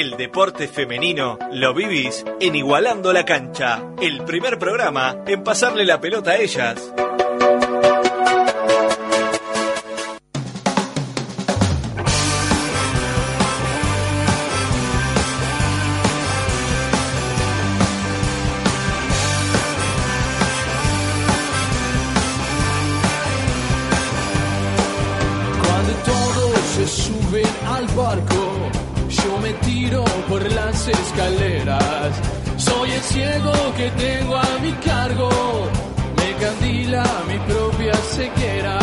El 0.00 0.16
deporte 0.16 0.66
femenino 0.66 1.38
lo 1.52 1.74
vivís 1.74 2.24
en 2.40 2.54
Igualando 2.54 3.12
la 3.12 3.26
Cancha, 3.26 3.82
el 4.00 4.24
primer 4.24 4.58
programa 4.58 5.24
en 5.26 5.44
pasarle 5.44 5.84
la 5.84 6.00
pelota 6.00 6.30
a 6.30 6.36
ellas. 6.38 6.90
Escaleras. 30.90 32.12
Soy 32.56 32.90
el 32.90 33.02
ciego 33.02 33.52
que 33.76 33.90
tengo 33.90 34.36
a 34.36 34.58
mi 34.62 34.72
cargo, 34.72 35.30
me 36.16 36.28
candila 36.44 37.04
mi 37.28 37.38
propia 37.50 37.94
ceguera. 38.14 38.78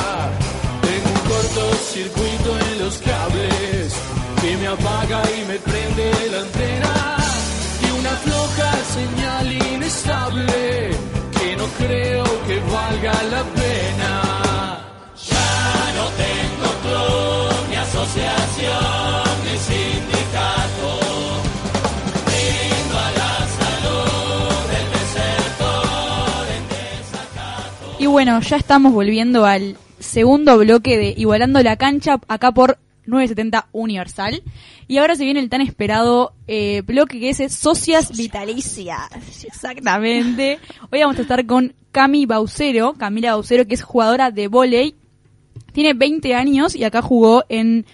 Tengo 0.82 1.10
un 1.16 1.22
cortocircuito 1.32 2.50
en 2.60 2.80
los 2.84 2.98
cables 2.98 3.94
que 4.42 4.58
me 4.58 4.68
apaga 4.68 5.22
y 5.38 5.46
me 5.46 5.58
prende 5.60 6.12
la 6.32 6.40
antena. 6.40 6.94
Y 7.86 8.00
una 8.00 8.14
floja 8.26 8.72
señal 8.98 9.52
inestable 9.74 10.92
que 11.38 11.56
no 11.56 11.66
creo 11.78 12.24
que 12.48 12.60
valga 12.60 13.14
la 13.34 13.44
pena. 13.62 14.14
Ya 15.32 15.50
no 15.98 16.06
tengo 16.24 16.70
club, 16.84 17.70
ni 17.70 17.76
asociación, 17.76 19.27
Y 28.08 28.10
bueno, 28.10 28.40
ya 28.40 28.56
estamos 28.56 28.94
volviendo 28.94 29.46
al 29.46 29.76
segundo 30.00 30.58
bloque 30.58 30.98
de 30.98 31.14
Igualando 31.18 31.62
la 31.62 31.76
Cancha, 31.76 32.22
acá 32.30 32.54
por 32.54 32.80
970 33.06 33.68
Universal. 33.74 34.44
Y 34.88 34.98
ahora 34.98 35.16
se 35.16 35.26
viene 35.26 35.42
el 35.42 35.50
tan 35.50 35.60
esperado 35.60 36.32
eh, 36.48 36.84
bloque 36.86 37.20
que 37.20 37.32
es 37.32 37.54
Socias 37.54 38.16
Vitalicias. 38.16 39.10
Exactamente. 39.44 40.58
Hoy 40.90 41.02
vamos 41.02 41.20
a 41.20 41.24
estar 41.24 41.46
con 41.46 41.74
Cami 41.92 42.26
Baucero, 42.26 42.94
Camila 42.94 43.34
Baucero, 43.34 43.68
que 43.68 43.74
es 43.74 43.84
jugadora 43.84 44.32
de 44.32 44.48
vóley. 44.48 44.96
Tiene 45.74 45.94
20 45.94 46.34
años 46.34 46.78
y 46.78 46.86
acá 46.86 47.02
jugó 47.02 47.44
en 47.50 47.86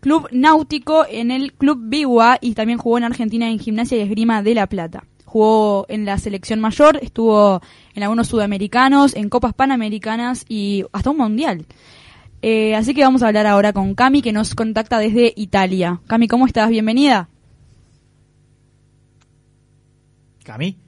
Club 0.00 0.28
Náutico, 0.32 1.04
en 1.06 1.30
el 1.30 1.52
Club 1.52 1.78
Bigua 1.90 2.38
y 2.40 2.54
también 2.54 2.78
jugó 2.78 2.96
en 2.96 3.04
Argentina 3.04 3.50
en 3.50 3.58
Gimnasia 3.58 3.98
y 3.98 4.00
Esgrima 4.00 4.42
de 4.42 4.54
La 4.54 4.66
Plata. 4.66 5.04
Jugó 5.28 5.84
en 5.90 6.06
la 6.06 6.16
selección 6.16 6.58
mayor, 6.58 6.98
estuvo 7.02 7.60
en 7.94 8.02
algunos 8.02 8.28
sudamericanos, 8.28 9.14
en 9.14 9.28
copas 9.28 9.52
panamericanas 9.52 10.46
y 10.48 10.86
hasta 10.90 11.10
un 11.10 11.18
mundial. 11.18 11.66
Eh, 12.40 12.74
así 12.74 12.94
que 12.94 13.02
vamos 13.02 13.22
a 13.22 13.26
hablar 13.26 13.46
ahora 13.46 13.74
con 13.74 13.94
Cami, 13.94 14.22
que 14.22 14.32
nos 14.32 14.54
contacta 14.54 14.98
desde 14.98 15.34
Italia. 15.36 16.00
Cami, 16.06 16.28
¿cómo 16.28 16.46
estás? 16.46 16.70
Bienvenida. 16.70 17.28
Cami. 20.44 20.78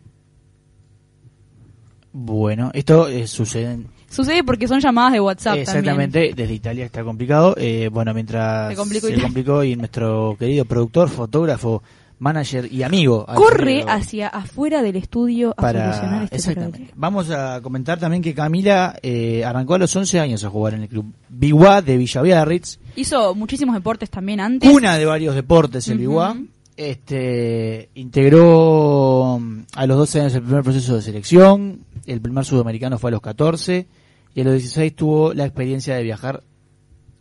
Bueno, 2.10 2.70
esto 2.72 3.08
eh, 3.08 3.26
sucede 3.26 3.84
Sucede 4.08 4.42
porque 4.42 4.66
son 4.66 4.80
llamadas 4.80 5.12
de 5.12 5.20
WhatsApp 5.20 5.58
exactamente 5.58 6.32
desde 6.34 6.54
Italia 6.54 6.86
está 6.86 7.04
complicado. 7.04 7.54
Eh, 7.58 7.90
bueno, 7.92 8.14
mientras 8.14 8.70
Se 8.70 8.76
complicó 8.76 9.06
se 9.06 9.20
complicó 9.20 9.62
y 9.62 9.76
nuestro 9.76 10.34
querido 10.38 10.64
productor, 10.64 11.10
fotógrafo, 11.10 11.82
manager 12.20 12.72
y 12.72 12.84
amigo. 12.84 13.26
Corre 13.34 13.82
hacia 13.88 14.28
afuera 14.28 14.82
del 14.82 14.94
estudio 14.96 15.52
a 15.56 15.62
solucionar 15.62 16.10
para 16.10 16.24
este 16.24 16.36
exactamente. 16.36 16.90
Vamos 16.94 17.30
a 17.30 17.60
comentar 17.62 17.98
también 17.98 18.22
que 18.22 18.34
Camila 18.34 18.96
eh, 19.02 19.44
arrancó 19.44 19.74
a 19.74 19.78
los 19.78 19.94
11 19.96 20.20
años 20.20 20.44
a 20.44 20.50
jugar 20.50 20.74
en 20.74 20.82
el 20.82 20.88
club 20.88 21.12
Biguá 21.28 21.82
de 21.82 21.96
Villa 21.96 22.22
Biarritz, 22.22 22.78
Hizo 22.94 23.34
muchísimos 23.34 23.74
deportes 23.74 24.10
también 24.10 24.38
antes. 24.40 24.70
cuna 24.70 24.96
de 24.98 25.06
varios 25.06 25.34
deportes 25.34 25.88
el 25.88 25.94
Ujú. 25.94 26.00
Biguá. 26.00 26.36
Este 26.76 27.90
integró 27.94 29.38
mm, 29.40 29.60
a 29.74 29.86
los 29.86 29.98
12 29.98 30.20
años 30.20 30.34
el 30.34 30.42
primer 30.42 30.62
proceso 30.62 30.96
de 30.96 31.02
selección, 31.02 31.84
el 32.06 32.20
primer 32.20 32.44
sudamericano 32.44 32.98
fue 32.98 33.10
a 33.10 33.12
los 33.12 33.20
14 33.22 33.86
y 34.34 34.40
a 34.40 34.44
los 34.44 34.54
16 34.54 34.94
tuvo 34.94 35.34
la 35.34 35.44
experiencia 35.44 35.94
de 35.96 36.02
viajar 36.02 36.42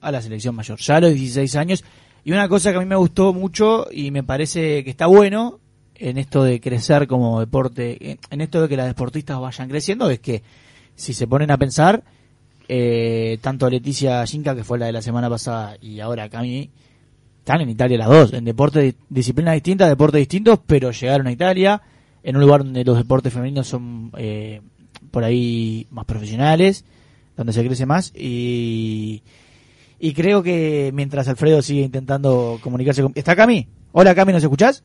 a 0.01 0.11
la 0.11 0.21
selección 0.21 0.55
mayor, 0.55 0.79
ya 0.79 0.97
a 0.97 1.01
los 1.01 1.13
16 1.13 1.55
años. 1.55 1.83
Y 2.23 2.31
una 2.31 2.47
cosa 2.49 2.71
que 2.71 2.77
a 2.77 2.81
mí 2.81 2.85
me 2.85 2.95
gustó 2.95 3.33
mucho 3.33 3.87
y 3.91 4.11
me 4.11 4.23
parece 4.23 4.83
que 4.83 4.89
está 4.89 5.07
bueno 5.07 5.59
en 5.95 6.17
esto 6.17 6.43
de 6.43 6.59
crecer 6.61 7.07
como 7.07 7.39
deporte, 7.39 8.17
en- 8.29 8.41
esto 8.41 8.61
de 8.61 8.69
que 8.69 8.77
las 8.77 8.87
deportistas 8.87 9.39
vayan 9.39 9.69
creciendo, 9.69 10.09
es 10.09 10.19
que 10.19 10.41
si 10.95 11.13
se 11.13 11.27
ponen 11.27 11.51
a 11.51 11.57
pensar, 11.57 12.03
eh, 12.67 13.37
tanto 13.41 13.69
Leticia 13.69 14.25
Ginca, 14.25 14.55
que 14.55 14.63
fue 14.63 14.79
la 14.79 14.85
de 14.85 14.91
la 14.93 15.01
semana 15.01 15.29
pasada, 15.29 15.75
y 15.81 15.99
ahora 15.99 16.29
Cami, 16.29 16.69
están 17.39 17.61
en 17.61 17.69
Italia 17.69 17.97
las 17.97 18.07
dos, 18.09 18.33
en 18.33 18.45
deportes, 18.45 18.95
disciplinas 19.09 19.55
distintas, 19.55 19.89
deportes 19.89 20.19
distintos, 20.19 20.59
pero 20.65 20.91
llegaron 20.91 21.27
a 21.27 21.31
Italia, 21.31 21.81
en 22.21 22.35
un 22.35 22.41
lugar 22.43 22.63
donde 22.63 22.83
los 22.83 22.97
deportes 22.97 23.33
femeninos 23.33 23.67
son 23.67 24.11
eh, 24.17 24.61
por 25.09 25.23
ahí 25.23 25.87
más 25.89 26.05
profesionales, 26.05 26.85
donde 27.35 27.53
se 27.53 27.65
crece 27.65 27.85
más, 27.85 28.13
y, 28.15 29.23
y 29.99 30.13
creo 30.13 30.41
que 30.43 30.91
mientras 30.93 31.27
Alfredo 31.27 31.61
sigue 31.61 31.81
intentando 31.81 32.59
comunicarse 32.63 33.01
con... 33.01 33.11
¿Está 33.15 33.35
Cami? 33.35 33.67
Hola 33.91 34.15
Cami, 34.15 34.33
¿nos 34.33 34.43
escuchás? 34.43 34.83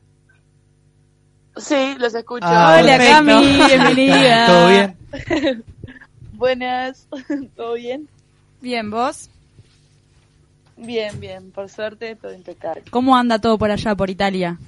Sí, 1.57 1.95
los 1.99 2.13
escucho. 2.13 2.45
Ah, 2.47 2.79
Hola 2.81 2.97
perfecto. 2.97 3.13
Cami, 3.25 3.57
bienvenida. 3.67 4.45
¿Todo 4.47 4.69
bien? 4.69 5.63
Buenas, 6.33 7.07
¿todo 7.55 7.73
bien? 7.75 8.07
Bien, 8.61 8.89
¿vos? 8.91 9.29
Bien, 10.77 11.17
bien, 11.21 11.51
por 11.51 11.69
suerte 11.69 12.17
todo 12.17 12.33
impecable. 12.33 12.83
¿Cómo 12.89 13.15
anda 13.15 13.39
todo 13.39 13.57
por 13.57 13.71
allá, 13.71 13.95
por 13.95 14.09
Italia? 14.09 14.59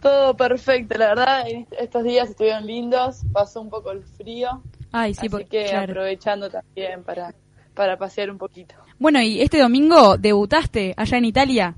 Todo 0.00 0.36
perfecto, 0.36 0.96
la 0.96 1.08
verdad, 1.08 1.44
estos 1.76 2.04
días 2.04 2.30
estuvieron 2.30 2.64
lindos, 2.64 3.22
pasó 3.32 3.60
un 3.60 3.68
poco 3.68 3.90
el 3.90 4.04
frío, 4.04 4.62
Ay, 4.92 5.12
sí, 5.14 5.20
así 5.22 5.28
por- 5.28 5.44
que 5.46 5.64
claro. 5.64 5.90
aprovechando 5.92 6.48
también 6.48 7.02
para, 7.02 7.34
para 7.78 7.96
pasear 7.96 8.28
un 8.28 8.38
poquito. 8.38 8.74
Bueno, 8.98 9.22
y 9.22 9.40
este 9.40 9.60
domingo 9.60 10.18
debutaste 10.18 10.94
allá 10.96 11.16
en 11.16 11.24
Italia. 11.24 11.76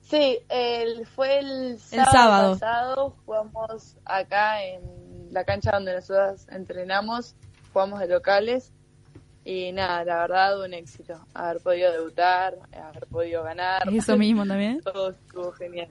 Sí, 0.00 0.38
el, 0.48 1.06
fue 1.06 1.40
el 1.40 1.78
sábado, 1.78 2.10
sábado. 2.10 2.52
pasado, 2.54 3.16
jugamos 3.26 3.96
acá 4.06 4.64
en 4.64 4.80
la 5.30 5.44
cancha 5.44 5.72
donde 5.72 5.92
nosotros 5.92 6.46
entrenamos, 6.48 7.34
jugamos 7.74 8.00
de 8.00 8.08
locales 8.08 8.72
y 9.44 9.70
nada, 9.72 10.02
la 10.02 10.20
verdad 10.20 10.64
un 10.64 10.72
éxito, 10.72 11.20
haber 11.34 11.60
podido 11.60 11.92
debutar, 11.92 12.54
haber 12.72 13.06
podido 13.08 13.42
ganar. 13.42 13.82
Eso 13.92 14.16
mismo 14.16 14.46
también. 14.46 14.80
Todo 14.84 15.10
estuvo 15.10 15.52
genial. 15.52 15.88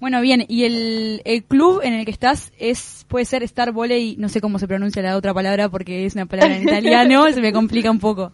Bueno, 0.00 0.20
bien, 0.20 0.44
y 0.46 0.64
el, 0.64 1.22
el 1.24 1.44
club 1.44 1.80
en 1.82 1.94
el 1.94 2.04
que 2.04 2.12
estás 2.12 2.52
es 2.58 3.04
puede 3.08 3.24
ser 3.24 3.42
Star 3.42 3.72
Volley, 3.72 4.16
no 4.16 4.28
sé 4.28 4.40
cómo 4.40 4.58
se 4.60 4.68
pronuncia 4.68 5.02
la 5.02 5.16
otra 5.16 5.34
palabra 5.34 5.68
porque 5.68 6.06
es 6.06 6.14
una 6.14 6.26
palabra 6.26 6.56
en 6.56 6.62
italiano, 6.62 7.28
se 7.32 7.40
me 7.40 7.52
complica 7.52 7.90
un 7.90 7.98
poco. 7.98 8.32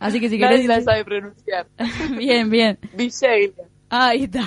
Así 0.00 0.20
que 0.20 0.28
si 0.28 0.38
Nadie 0.38 0.62
querés... 0.62 0.68
la 0.68 0.80
sabe 0.82 1.04
pronunciar. 1.04 1.66
bien, 2.18 2.50
bien. 2.50 2.78
Biseglia. 2.96 3.64
Ahí 3.88 4.24
está. 4.24 4.44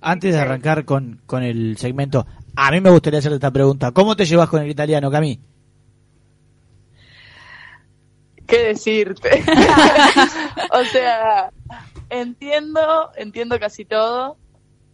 Antes 0.00 0.34
de 0.34 0.40
arrancar 0.40 0.84
con, 0.84 1.20
con 1.26 1.42
el 1.42 1.76
segmento, 1.76 2.26
a 2.56 2.70
mí 2.70 2.80
me 2.80 2.90
gustaría 2.90 3.18
hacerte 3.18 3.36
esta 3.36 3.50
pregunta. 3.50 3.92
¿Cómo 3.92 4.16
te 4.16 4.24
llevas 4.24 4.48
con 4.48 4.62
el 4.62 4.70
italiano, 4.70 5.10
Cami? 5.10 5.40
¿Qué 8.46 8.58
decirte? 8.68 9.44
o 10.72 10.84
sea, 10.84 11.52
entiendo, 12.08 13.10
entiendo 13.16 13.60
casi 13.60 13.84
todo. 13.84 14.38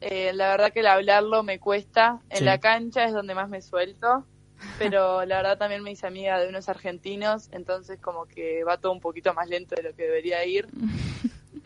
Eh, 0.06 0.32
la 0.34 0.48
verdad 0.48 0.72
que 0.72 0.80
el 0.80 0.86
hablarlo 0.86 1.42
me 1.42 1.58
cuesta. 1.58 2.20
En 2.30 2.38
Sí. 2.38 2.44
la 2.44 2.58
cancha 2.58 3.04
es 3.04 3.12
donde 3.14 3.34
más 3.34 3.48
me 3.48 3.62
suelto. 3.62 4.24
Pero 4.78 5.24
la 5.26 5.36
verdad 5.38 5.58
también 5.58 5.82
me 5.82 5.90
hice 5.92 6.06
amiga 6.06 6.38
de 6.38 6.48
unos 6.48 6.68
argentinos, 6.68 7.48
entonces 7.52 7.98
como 8.00 8.26
que 8.26 8.62
va 8.64 8.76
todo 8.78 8.92
un 8.92 9.00
poquito 9.00 9.32
más 9.34 9.48
lento 9.48 9.74
de 9.74 9.82
lo 9.82 9.94
que 9.96 10.02
debería 10.04 10.44
ir. 10.44 10.68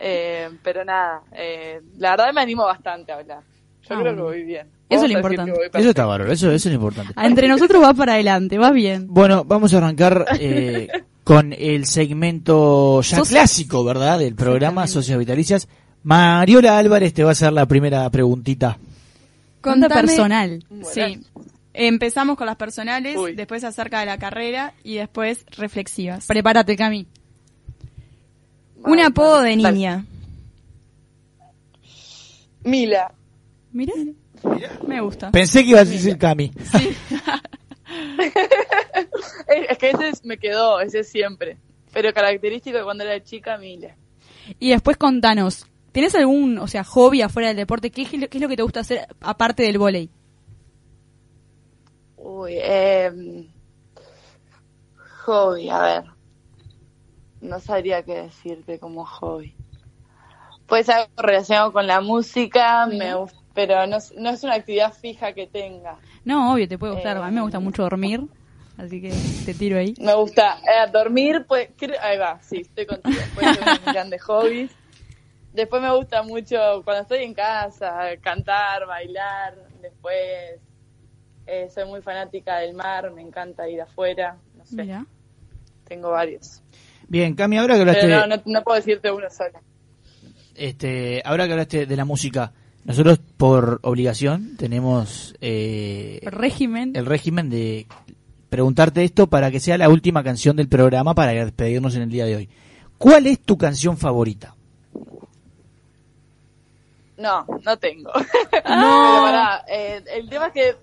Eh, 0.01 0.49
pero 0.63 0.85
nada, 0.85 1.23
eh, 1.33 1.81
la 1.97 2.11
verdad 2.11 2.31
me 2.31 2.39
animo 2.39 2.63
bastante 2.63 3.11
a 3.11 3.15
hablar. 3.17 3.41
Yo 3.81 3.95
Ah, 3.95 3.99
creo 3.99 4.15
que 4.15 4.21
voy 4.21 4.43
bien. 4.43 4.67
Eso 4.87 5.03
es 5.05 5.11
lo 5.11 5.17
importante. 5.17 5.53
Eso 5.73 5.89
está 5.89 6.05
bárbaro, 6.05 6.31
eso, 6.31 6.49
eso 6.51 6.69
es 6.69 6.75
importante. 6.75 7.13
Entre 7.21 7.49
nosotros 7.49 7.83
va 7.83 7.93
para 7.93 8.13
adelante, 8.13 8.57
vas 8.57 8.71
bien. 8.71 9.07
Bueno, 9.09 9.43
vamos 9.43 9.73
a 9.73 9.77
arrancar 9.79 10.25
eh, 10.39 10.87
con 11.25 11.51
el 11.51 11.85
segmento 11.85 13.01
ya 13.01 13.17
Soci- 13.17 13.29
clásico, 13.29 13.83
¿verdad? 13.83 14.19
Del 14.19 14.35
programa. 14.35 14.87
Socias 14.87 15.19
Vitalicias. 15.19 15.67
Mariola 16.03 16.77
Álvarez 16.77 17.13
te 17.13 17.23
va 17.23 17.29
a 17.29 17.31
hacer 17.33 17.51
la 17.53 17.65
primera 17.65 18.09
preguntita. 18.09 18.77
Contame- 19.61 19.89
personal. 19.93 20.63
Sí. 20.93 21.21
Empezamos 21.73 22.37
con 22.37 22.47
las 22.47 22.55
personales, 22.55 23.15
Uy. 23.17 23.33
después 23.35 23.63
acerca 23.63 23.99
de 23.99 24.05
la 24.07 24.17
carrera 24.17 24.73
y 24.83 24.95
después 24.95 25.45
reflexivas. 25.57 26.25
Prepárate, 26.25 26.75
Cami. 26.75 27.07
Un 28.77 28.83
Vale, 28.91 29.03
apodo 29.03 29.41
de 29.41 29.55
niña. 29.55 30.05
Mila. 32.63 33.13
Mira, 33.71 33.93
me 34.87 35.01
gusta. 35.01 35.31
Pensé 35.31 35.63
que 35.63 35.69
iba 35.71 35.79
a 35.81 35.85
decir 35.85 36.17
Cami. 36.17 36.51
Es, 39.47 39.71
es 39.71 39.77
que 39.79 39.89
ese 39.89 40.09
es- 40.09 40.25
me 40.25 40.37
quedó, 40.37 40.79
ese 40.79 40.99
es 40.99 41.09
siempre. 41.09 41.57
Pero 41.91 42.13
característico 42.13 42.77
de 42.77 42.83
cuando 42.83 43.03
era 43.03 43.21
chica, 43.23 43.57
Mila. 43.57 43.95
Y 44.59 44.69
después 44.69 44.95
contanos, 44.97 45.65
¿tenés 45.91 46.15
algún, 46.15 46.57
o 46.59 46.67
sea, 46.67 46.83
hobby 46.83 47.21
afuera 47.21 47.49
del 47.49 47.57
deporte? 47.57 47.91
¿Qué, 47.91 48.03
es 48.03 48.13
lo- 48.13 48.27
qué 48.29 48.37
es 48.37 48.41
lo 48.41 48.47
que 48.49 48.55
te 48.57 48.63
gusta 48.63 48.79
hacer 48.81 49.07
aparte 49.21 49.63
del 49.63 49.77
vóley? 49.77 50.09
Uy, 52.17 52.53
eh, 52.55 53.47
hobby, 55.25 55.69
a 55.69 55.79
ver. 55.81 56.03
No 57.41 57.59
sabría 57.59 58.03
qué 58.03 58.23
decirte 58.23 58.79
como 58.79 59.05
hobby. 59.05 59.55
Pues 60.67 60.89
algo 60.89 61.09
relacionado 61.17 61.71
con 61.71 61.87
la 61.87 62.01
música, 62.01 62.85
me 62.85 63.13
pero 63.53 63.87
no, 63.87 63.97
es- 63.97 64.13
no 64.15 64.29
es 64.29 64.43
una 64.43 64.55
actividad 64.55 64.93
fija 64.93 65.33
que 65.33 65.47
tenga. 65.47 65.97
No, 66.23 66.53
obvio, 66.53 66.67
te 66.67 66.77
puede 66.77 66.93
gustar. 66.93 67.17
Eh. 67.17 67.19
A 67.21 67.27
mí 67.27 67.35
me 67.35 67.41
gusta 67.41 67.59
mucho 67.59 67.81
dormir, 67.83 68.21
así 68.77 69.01
que 69.01 69.11
te 69.45 69.53
tiro 69.53 69.77
ahí. 69.79 69.93
Me 69.99 70.13
gusta 70.13 70.59
eh, 70.59 70.89
dormir, 70.91 71.45
pues, 71.47 71.69
ahí 72.01 72.17
va, 72.17 72.39
sí, 72.43 72.57
estoy 72.61 72.85
contigo. 72.85 73.17
Pues 73.35 73.47
uno 73.57 73.65
de 73.65 73.71
mis 73.71 73.93
grandes 73.93 74.21
hobbies. 74.23 74.71
Después 75.53 75.81
me 75.81 75.95
gusta 75.95 76.21
mucho 76.23 76.57
cuando 76.83 77.01
estoy 77.03 77.23
en 77.23 77.33
casa, 77.33 78.01
cantar, 78.21 78.85
bailar. 78.85 79.55
Después 79.81 80.15
eh, 81.47 81.67
soy 81.73 81.85
muy 81.85 82.01
fanática 82.01 82.59
del 82.59 82.75
mar, 82.75 83.11
me 83.11 83.21
encanta 83.21 83.67
ir 83.67 83.81
afuera. 83.81 84.37
No 84.55 84.65
sé, 84.65 84.75
Mira. 84.83 85.05
tengo 85.87 86.11
varios. 86.11 86.61
Bien, 87.07 87.33
Cami, 87.33 87.57
ahora 87.57 87.73
que 87.75 87.81
hablaste, 87.81 88.01
Pero 88.03 88.27
no, 88.27 88.37
no, 88.37 88.41
no 88.45 88.63
puedo 88.63 88.75
decirte 88.77 89.11
uno 89.11 89.27
solo. 89.31 89.59
este, 90.55 91.21
ahora 91.25 91.47
que 91.47 91.53
hablaste 91.53 91.85
de 91.87 91.95
la 91.95 92.05
música, 92.05 92.53
nosotros 92.85 93.19
por 93.37 93.79
obligación 93.81 94.55
tenemos 94.57 95.35
eh, 95.41 96.19
Régimen. 96.25 96.95
el 96.95 97.05
régimen 97.07 97.49
de 97.49 97.87
preguntarte 98.49 99.03
esto 99.03 99.27
para 99.27 99.49
que 99.51 99.59
sea 99.59 99.77
la 99.79 99.89
última 99.89 100.23
canción 100.23 100.55
del 100.55 100.67
programa 100.69 101.15
para 101.15 101.31
despedirnos 101.31 101.95
en 101.95 102.03
el 102.03 102.09
día 102.11 102.25
de 102.25 102.35
hoy. 102.35 102.49
¿Cuál 102.99 103.25
es 103.27 103.39
tu 103.39 103.57
canción 103.57 103.97
favorita? 103.97 104.55
No, 107.19 107.45
no 107.63 107.77
tengo. 107.77 108.11
Pero 108.51 108.63
pará, 108.63 109.65
eh, 109.67 110.03
el 110.15 110.29
tema 110.29 110.47
es 110.47 110.53
que 110.53 110.75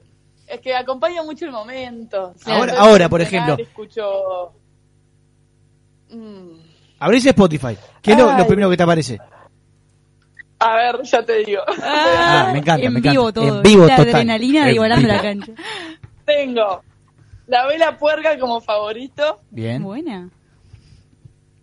es 0.47 0.61
que 0.61 0.75
acompaña 0.77 1.23
mucho 1.25 1.45
el 1.47 1.51
momento. 1.51 2.33
O 2.35 2.39
sea, 2.39 2.57
Ahora- 2.57 2.73
estoy 2.73 2.89
ahora, 2.89 3.09
por 3.09 3.21
ejemplo. 3.21 3.57
Escucho. 3.59 4.53
Mm, 6.11 6.59
Abrís 7.01 7.27
Spotify. 7.27 7.77
¿Qué 8.03 8.13
es 8.13 8.19
lo, 8.19 8.47
primero 8.47 8.71
que 8.71 8.77
te 8.77 8.83
aparece? 8.83 9.19
a 10.59 10.75
ver, 10.77 11.03
ya 11.03 11.23
te 11.23 11.45
digo. 11.45 11.63
Ah, 11.83 12.51
me 12.53 12.61
encanta, 12.61 12.87
en 12.87 12.93
me 12.95 13.01
vivo 13.01 13.29
encanta. 13.29 13.41
todo. 13.41 13.57
En 13.57 13.63
vivo 13.63 13.87
la 13.87 13.97
total. 13.97 14.15
adrenalina 14.15 14.63
de 14.65 14.69
En 14.71 14.75
igualando 14.75 15.07
vivo. 15.07 15.17
la 15.17 15.23
cancha. 15.23 15.53
Tengo 16.25 16.83
la 17.47 17.67
vela 17.67 17.99
puerca 17.99 18.39
como 18.39 18.61
favorito. 18.61 19.41
Bien. 19.51 19.83
Buena. 19.83 20.31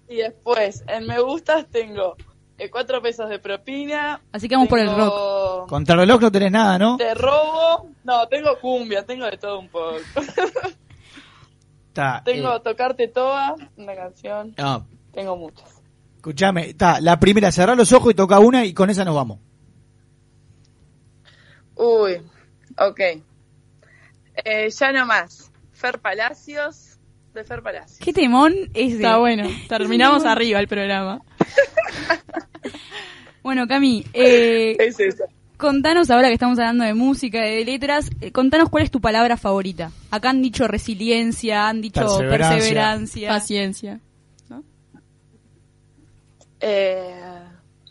Y 0.10 0.18
después, 0.18 0.84
en 0.88 1.08
me 1.08 1.20
gustas 1.22 1.66
tengo 1.72 2.16
eh, 2.58 2.70
cuatro 2.70 3.02
pesos 3.02 3.30
de 3.30 3.40
propina. 3.40 4.22
Así 4.32 4.48
que 4.48 4.56
vamos 4.56 4.70
por 4.70 4.80
el 4.80 4.96
rock. 4.96 5.68
Contrarreloj 5.70 6.22
no 6.22 6.32
tenés 6.32 6.52
nada, 6.52 6.78
¿no? 6.78 6.98
Te 6.98 7.14
robo. 7.14 7.90
No, 8.04 8.28
tengo 8.28 8.60
cumbia, 8.60 9.06
tengo 9.06 9.26
de 9.26 9.38
todo 9.38 9.60
un 9.60 9.70
poco. 9.70 9.98
Tengo 12.26 12.56
eh, 12.56 12.60
Tocarte 12.64 13.08
Toda, 13.08 13.56
una 13.78 13.96
canción. 13.96 14.56
no, 14.58 14.88
Tengo 15.14 15.38
muchas. 15.38 15.80
escuchame, 16.16 16.70
está, 16.70 17.00
la 17.00 17.20
primera, 17.20 17.52
cerrar 17.52 17.78
los 17.78 17.94
ojos 17.94 18.12
y 18.14 18.16
toca 18.16 18.40
una 18.40 18.66
y 18.66 18.74
con 18.74 18.90
esa 18.90 19.06
nos 19.06 19.16
vamos. 19.16 19.38
Uy, 21.76 22.22
ok. 22.78 23.00
Eh, 24.44 24.70
ya 24.70 24.92
no 24.92 25.06
más. 25.06 25.52
Fer 25.72 26.00
Palacios, 26.00 26.98
de 27.34 27.44
Fer 27.44 27.62
Palacios. 27.62 28.00
¿Qué 28.00 28.14
temón 28.14 28.54
ese? 28.74 28.96
Está 28.96 29.18
bueno. 29.18 29.48
Terminamos 29.70 30.26
arriba 30.26 30.60
el 30.60 30.68
programa. 30.68 31.22
Bueno, 33.44 33.68
Cami, 33.68 34.06
eh, 34.14 34.78
Es 34.80 34.98
contanos 35.58 36.10
ahora 36.10 36.28
que 36.30 36.34
estamos 36.34 36.58
hablando 36.60 36.86
de 36.86 36.94
música 36.94 37.46
y 37.48 37.58
de 37.58 37.66
letras, 37.66 38.10
eh, 38.22 38.32
contanos 38.32 38.70
cuál 38.70 38.84
es 38.84 38.92
tu 38.92 39.02
palabra 39.02 39.36
favorita. 39.38 39.92
Acá 40.12 40.30
han 40.30 40.42
dicho 40.42 40.68
resiliencia, 40.68 41.68
han 41.68 41.82
dicho 41.82 42.02
Perseverancia. 42.02 42.50
perseverancia. 42.58 43.30
Paciencia. 43.30 44.00
Eh, 46.62 47.14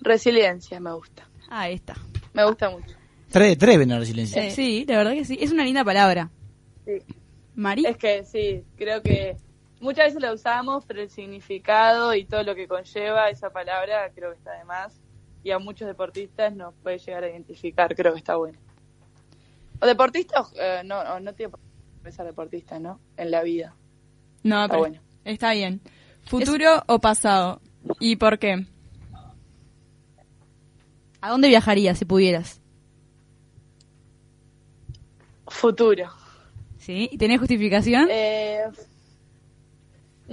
resiliencia 0.01 0.81
me 0.81 0.93
gusta. 0.95 1.29
Ah, 1.51 1.69
esta. 1.69 1.95
Me 2.33 2.45
gusta 2.47 2.71
mucho. 2.71 2.97
Tres 3.31 3.59
ven 3.59 3.89
la 3.91 3.99
resiliencia. 3.99 4.51
Sí, 4.51 4.85
la 4.89 4.97
verdad 4.99 5.13
que 5.13 5.25
sí. 5.27 5.39
Es 5.41 5.53
una 5.53 5.65
linda 5.65 5.85
palabra. 5.85 6.31
Sí. 6.87 6.93
Mari. 7.55 7.85
Es 7.87 7.97
que 7.99 8.25
sí, 8.25 8.63
creo 8.77 9.03
que 9.03 9.37
muchas 9.83 10.07
veces 10.07 10.23
la 10.23 10.33
usamos, 10.33 10.85
pero 10.87 11.03
el 11.03 11.11
significado 11.11 12.15
y 12.15 12.25
todo 12.25 12.43
lo 12.45 12.55
que 12.55 12.67
conlleva 12.67 13.29
esa 13.29 13.51
palabra 13.51 14.11
creo 14.15 14.31
que 14.31 14.39
está 14.39 14.53
de 14.53 14.65
más. 14.65 14.99
Y 15.45 15.51
a 15.51 15.59
muchos 15.59 15.89
deportistas 15.89 16.55
nos 16.55 16.73
puede 16.83 16.99
llegar 16.99 17.25
a 17.25 17.29
identificar, 17.29 17.95
creo 17.95 18.13
que 18.13 18.19
está 18.21 18.37
bueno. 18.37 18.59
O 19.81 19.87
deportistas, 19.87 20.53
eh, 20.57 20.83
no, 20.85 21.03
no, 21.03 21.19
no 21.19 21.35
tiene 21.35 21.51
por 21.51 21.61
qué 22.05 22.13
ser 22.13 22.25
deportista, 22.27 22.79
¿no? 22.79 23.01
En 23.17 23.33
la 23.33 23.43
vida. 23.43 23.75
No, 24.45 24.63
Está 24.63 24.69
pero 24.69 24.79
bueno. 24.81 25.01
está 25.25 25.53
bien. 25.53 25.81
¿Futuro 26.27 26.85
o 26.87 27.01
pasado? 27.01 27.61
¿Y 27.99 28.15
por 28.17 28.39
qué? 28.39 28.65
¿A 31.21 31.31
dónde 31.31 31.49
viajarías 31.49 31.99
si 31.99 32.05
pudieras? 32.05 32.61
Futuro. 35.49 36.09
¿Sí? 36.79 37.09
¿Y 37.11 37.19
tenés 37.19 37.41
justificación? 37.41 38.07
Eh, 38.11 38.63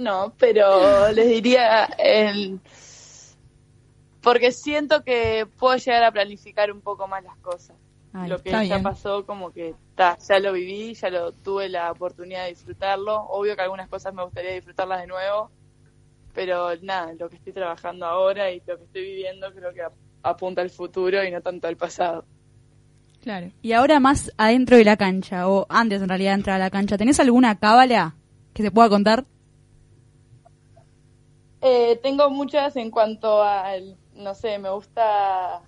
no, 0.00 0.34
pero 0.38 1.10
les 1.12 1.28
diría 1.28 1.84
el 1.98 2.58
porque 4.22 4.52
siento 4.52 5.02
que 5.02 5.46
puedo 5.58 5.76
llegar 5.76 6.04
a 6.04 6.12
planificar 6.12 6.70
un 6.70 6.80
poco 6.82 7.08
más 7.08 7.24
las 7.24 7.36
cosas. 7.38 7.76
Ay, 8.12 8.28
lo 8.28 8.42
que 8.42 8.50
ya 8.50 8.60
bien. 8.60 8.82
pasó, 8.82 9.24
como 9.24 9.50
que 9.50 9.74
ta, 9.94 10.18
ya 10.18 10.38
lo 10.40 10.52
viví, 10.52 10.94
ya 10.94 11.08
lo 11.10 11.32
tuve 11.32 11.68
la 11.68 11.90
oportunidad 11.92 12.44
de 12.44 12.50
disfrutarlo. 12.50 13.22
Obvio 13.30 13.56
que 13.56 13.62
algunas 13.62 13.88
cosas 13.88 14.12
me 14.12 14.22
gustaría 14.24 14.52
disfrutarlas 14.52 15.00
de 15.00 15.06
nuevo, 15.06 15.50
pero 16.34 16.76
nada, 16.82 17.12
lo 17.18 17.30
que 17.30 17.36
estoy 17.36 17.52
trabajando 17.52 18.04
ahora 18.06 18.50
y 18.50 18.60
lo 18.66 18.76
que 18.76 18.84
estoy 18.84 19.02
viviendo 19.02 19.50
creo 19.54 19.72
que 19.72 19.82
ap- 19.82 19.92
apunta 20.22 20.60
al 20.60 20.70
futuro 20.70 21.24
y 21.24 21.30
no 21.30 21.40
tanto 21.40 21.66
al 21.68 21.76
pasado. 21.76 22.24
Claro. 23.22 23.50
Y 23.62 23.72
ahora 23.72 24.00
más 24.00 24.32
adentro 24.36 24.76
de 24.76 24.84
la 24.84 24.96
cancha, 24.96 25.48
o 25.48 25.66
antes 25.68 26.02
en 26.02 26.08
realidad 26.08 26.32
de 26.32 26.36
entrar 26.36 26.56
a 26.56 26.64
la 26.64 26.70
cancha, 26.70 26.98
¿tenés 26.98 27.20
alguna 27.20 27.58
cábala 27.58 28.16
que 28.54 28.62
se 28.62 28.70
pueda 28.70 28.88
contar? 28.88 29.24
Eh, 31.62 31.98
tengo 32.02 32.30
muchas 32.30 32.76
en 32.76 32.90
cuanto 32.90 33.42
al, 33.42 33.96
no 34.14 34.34
sé, 34.34 34.58
me 34.58 34.70
gusta 34.70 35.62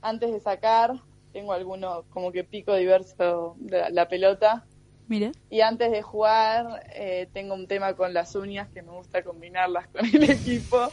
antes 0.00 0.32
de 0.32 0.40
sacar, 0.40 0.94
tengo 1.32 1.52
alguno 1.52 2.04
como 2.10 2.30
que 2.30 2.44
pico 2.44 2.74
diverso 2.74 3.56
de 3.58 3.78
la, 3.78 3.90
la 3.90 4.08
pelota. 4.08 4.64
Mira. 5.06 5.32
Y 5.50 5.60
antes 5.60 5.90
de 5.90 6.02
jugar, 6.02 6.86
eh, 6.94 7.28
tengo 7.32 7.54
un 7.54 7.66
tema 7.66 7.94
con 7.94 8.14
las 8.14 8.34
uñas 8.34 8.68
que 8.70 8.82
me 8.82 8.92
gusta 8.92 9.22
combinarlas 9.22 9.88
con 9.88 10.04
el 10.06 10.22
equipo. 10.30 10.88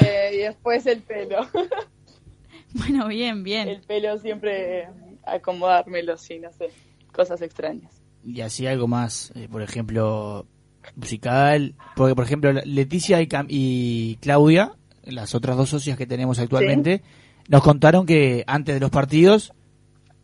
Eh, 0.00 0.30
y 0.34 0.36
después 0.38 0.86
el 0.86 1.02
pelo. 1.02 1.46
Bueno, 2.74 3.06
bien, 3.06 3.44
bien. 3.44 3.68
El 3.68 3.82
pelo 3.82 4.18
siempre 4.18 4.80
eh, 4.80 4.88
acomodármelo, 5.22 6.16
sí, 6.16 6.40
no 6.40 6.52
sé, 6.52 6.70
cosas 7.12 7.40
extrañas. 7.40 8.02
Y 8.24 8.40
así 8.40 8.66
algo 8.66 8.88
más, 8.88 9.30
eh, 9.36 9.48
por 9.48 9.62
ejemplo, 9.62 10.44
musical. 10.96 11.74
Porque, 11.96 12.14
por 12.14 12.24
ejemplo, 12.24 12.52
Leticia 12.52 13.20
y, 13.20 13.26
Cam- 13.26 13.46
y 13.48 14.16
Claudia, 14.16 14.72
las 15.04 15.34
otras 15.34 15.56
dos 15.56 15.68
socias 15.68 15.96
que 15.98 16.06
tenemos 16.06 16.38
actualmente, 16.38 17.02
nos 17.48 17.62
contaron 17.62 18.06
que 18.06 18.44
antes 18.46 18.74
de 18.74 18.80
los 18.80 18.90
partidos 18.90 19.52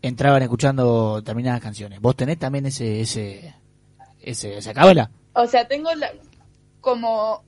entraban 0.02 0.42
escuchando 0.42 1.16
determinadas 1.16 1.60
canciones. 1.60 2.00
¿Vos 2.00 2.16
tenés 2.16 2.38
también 2.38 2.66
ese, 2.66 3.00
ese, 3.02 3.54
ese, 4.20 4.56
esa 4.58 4.72
cábala? 4.72 5.10
O 5.34 5.46
sea, 5.46 5.68
tengo 5.68 5.92
la, 5.94 6.10
como, 6.80 7.44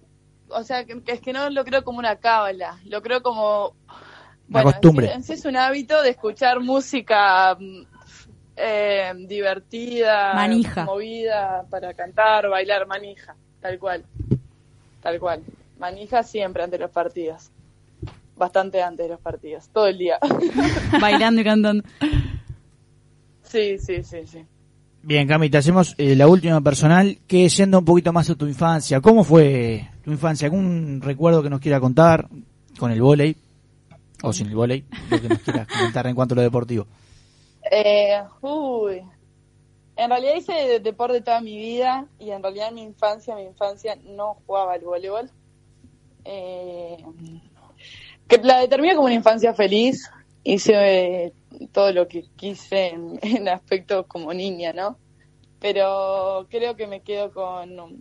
o 0.49 0.63
sea, 0.63 0.85
que, 0.85 1.03
es 1.07 1.21
que 1.21 1.33
no 1.33 1.49
lo 1.51 1.65
creo 1.65 1.83
como 1.85 1.99
una 1.99 2.17
cábala, 2.17 2.79
lo 2.85 3.03
creo 3.03 3.23
como... 3.23 3.75
Una 4.49 4.65
costumbre. 4.65 5.07
En 5.07 5.23
sí, 5.23 5.33
en 5.33 5.39
sí 5.39 5.41
es 5.41 5.45
un 5.47 5.57
hábito 5.57 6.03
de 6.03 6.11
escuchar 6.11 6.61
música 6.61 7.57
mm, 7.59 7.85
eh, 8.57 9.13
divertida, 9.27 10.35
Manija. 10.35 10.85
movida, 10.85 11.65
para 11.71 11.95
cantar, 11.95 12.49
bailar, 12.49 12.87
manija, 12.87 13.35
tal 13.61 13.79
cual, 13.79 14.05
tal 15.03 15.19
cual. 15.19 15.43
Manija 15.79 16.23
siempre 16.23 16.63
antes 16.63 16.79
de 16.79 16.85
los 16.85 16.93
partidos, 16.93 17.51
bastante 18.37 18.83
antes 18.83 19.07
de 19.07 19.13
los 19.13 19.21
partidos, 19.21 19.69
todo 19.69 19.87
el 19.87 19.99
día. 19.99 20.19
Bailando 21.01 21.41
y 21.41 21.45
cantando. 21.45 21.85
sí, 23.43 23.79
sí, 23.79 24.03
sí, 24.03 24.27
sí. 24.27 24.45
Bien, 25.05 25.27
Cami, 25.27 25.51
te 25.51 25.59
hacemos 25.59 25.97
eh, 25.99 26.15
la 26.15 26.29
última 26.29 26.61
personal, 26.61 27.19
que 27.27 27.49
yendo 27.49 27.81
un 27.81 27.85
poquito 27.85 28.13
más 28.13 28.31
a 28.31 28.37
tu 28.37 28.47
infancia. 28.47 29.01
¿Cómo 29.01 29.25
fue 29.25 29.89
tu 30.05 30.13
infancia? 30.13 30.47
¿Algún 30.47 31.01
recuerdo 31.03 31.43
que 31.43 31.51
nos 31.51 31.61
quiera 31.61 31.81
contar 31.81 32.29
con 32.79 32.93
el 32.93 33.03
vóley? 33.03 33.37
O 34.23 34.33
sin 34.33 34.47
el 34.47 34.55
volei, 34.55 34.85
lo 35.11 35.21
que 35.21 35.29
nos 35.29 35.39
quieras 35.41 35.67
comentar 35.67 36.07
en 36.07 36.15
cuanto 36.15 36.35
a 36.35 36.37
lo 36.37 36.43
deportivo. 36.43 36.87
Eh, 37.75 38.23
uy. 38.43 39.03
En 39.97 40.11
realidad 40.11 40.35
hice 40.37 40.53
de- 40.53 40.81
deporte 40.81 41.23
toda 41.23 41.41
mi 41.41 41.57
vida 41.57 42.07
y 42.19 42.31
en 42.31 42.43
realidad 42.43 42.69
en 42.69 42.75
mi 42.75 42.83
infancia, 42.83 43.35
mi 43.35 43.45
infancia 43.45 43.97
no 44.05 44.35
jugaba 44.47 44.75
al 44.75 44.83
voleibol. 44.83 45.31
Eh, 46.27 46.99
que 48.29 48.37
la 48.39 48.59
determiné 48.59 48.95
como 48.95 49.07
una 49.07 49.15
infancia 49.15 49.55
feliz. 49.55 50.11
Hice 50.45 50.75
eh, 51.27 51.33
todo 51.73 51.93
lo 51.93 52.09
que 52.09 52.25
quise 52.37 52.89
en, 52.89 53.19
en 53.23 53.49
aspecto 53.49 54.07
como 54.07 54.35
niña, 54.35 54.75
¿no? 54.75 54.99
Pero 55.59 56.47
creo 56.51 56.77
que 56.77 56.87
me 56.87 57.01
quedo 57.01 57.33
con 57.33 57.81
um, 57.81 58.01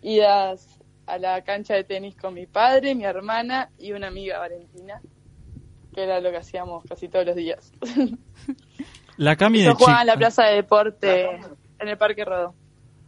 idas 0.00 0.66
a 1.06 1.18
la 1.18 1.42
cancha 1.44 1.74
de 1.74 1.84
tenis 1.84 2.16
con 2.16 2.34
mi 2.34 2.46
padre, 2.46 2.96
mi 2.96 3.04
hermana 3.04 3.70
y 3.78 3.92
una 3.92 4.08
amiga 4.08 4.40
Valentina, 4.40 5.00
que 5.94 6.02
era 6.02 6.20
lo 6.20 6.32
que 6.32 6.38
hacíamos 6.38 6.82
casi 6.88 7.08
todos 7.08 7.26
los 7.26 7.36
días. 7.36 7.72
La 9.16 9.36
Cami 9.36 9.62
de 9.62 9.72
jugaba 9.74 10.00
en 10.00 10.06
la 10.06 10.12
chica. 10.14 10.18
plaza 10.18 10.44
de 10.44 10.54
deporte 10.56 11.40
en 11.78 11.88
el 11.88 11.96
Parque 11.98 12.24
Rodó. 12.24 12.54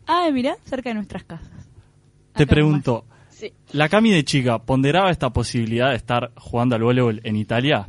Ah, 0.06 0.28
mira, 0.32 0.56
cerca 0.64 0.90
de 0.90 0.94
nuestras 0.94 1.24
casas. 1.24 1.50
Te 2.34 2.42
Acá 2.44 2.50
pregunto, 2.50 3.04
Sí. 3.30 3.52
¿la 3.72 3.88
Cami 3.88 4.10
de 4.10 4.24
chica 4.24 4.58
ponderaba 4.58 5.10
esta 5.10 5.30
posibilidad 5.30 5.90
de 5.90 5.96
estar 5.96 6.30
jugando 6.36 6.74
al 6.76 6.82
voleibol 6.82 7.20
en 7.24 7.36
Italia? 7.36 7.86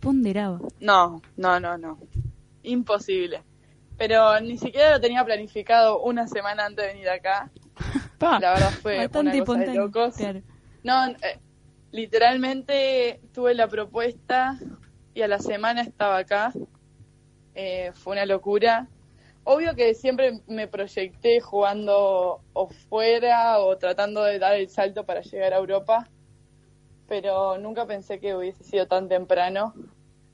Ponderaba. 0.00 0.58
No, 0.80 1.20
no, 1.36 1.60
no, 1.60 1.78
no. 1.78 1.98
Imposible. 2.62 3.42
Pero 3.98 4.40
ni 4.40 4.56
siquiera 4.58 4.92
lo 4.92 5.00
tenía 5.00 5.24
planificado 5.24 6.00
una 6.02 6.26
semana 6.26 6.66
antes 6.66 6.84
de 6.86 6.92
venir 6.92 7.08
acá. 7.08 7.50
Pa, 8.18 8.38
La 8.40 8.52
verdad 8.54 8.70
fue 8.80 8.96
bastante 8.98 9.36
una 9.36 9.44
cosa 9.44 9.58
de 9.60 9.74
locos. 9.74 10.14
claro. 10.16 10.40
No, 10.84 11.06
eh, 11.08 11.38
literalmente 11.92 13.20
tuve 13.32 13.54
la 13.54 13.68
propuesta 13.68 14.58
y 15.14 15.22
a 15.22 15.28
la 15.28 15.38
semana 15.38 15.82
estaba 15.82 16.18
acá. 16.18 16.52
Eh, 17.54 17.92
fue 17.94 18.14
una 18.14 18.26
locura. 18.26 18.88
Obvio 19.44 19.74
que 19.74 19.94
siempre 19.94 20.40
me 20.46 20.68
proyecté 20.68 21.40
jugando 21.40 22.40
o 22.52 22.68
fuera 22.68 23.58
o 23.58 23.76
tratando 23.76 24.22
de 24.22 24.38
dar 24.38 24.54
el 24.54 24.68
salto 24.68 25.04
para 25.04 25.20
llegar 25.22 25.52
a 25.52 25.58
Europa, 25.58 26.08
pero 27.08 27.58
nunca 27.58 27.86
pensé 27.86 28.20
que 28.20 28.34
hubiese 28.36 28.62
sido 28.62 28.86
tan 28.86 29.08
temprano 29.08 29.74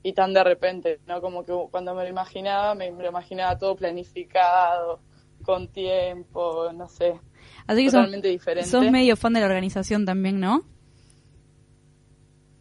y 0.03 0.13
tan 0.13 0.35
de 0.35 0.45
repente, 0.45 1.01
¿no? 1.07 1.21
Como 1.21 1.45
que 1.45 1.53
cuando 1.71 1.95
me 1.95 2.03
lo 2.03 2.09
imaginaba, 2.09 2.75
me, 2.75 2.91
lo 2.91 3.09
imaginaba 3.09 3.59
todo 3.59 3.77
planificado, 3.77 5.01
con 5.43 5.69
tiempo, 5.69 6.71
no 6.75 6.89
sé, 6.89 7.19
Así 7.67 7.85
que 7.85 7.91
sos, 7.91 8.01
totalmente 8.01 8.29
diferente. 8.29 8.69
sos 8.69 8.91
medio 8.91 9.17
fan 9.17 9.33
de 9.33 9.41
la 9.41 9.47
organización 9.47 10.05
también, 10.05 10.41
¿no? 10.41 10.65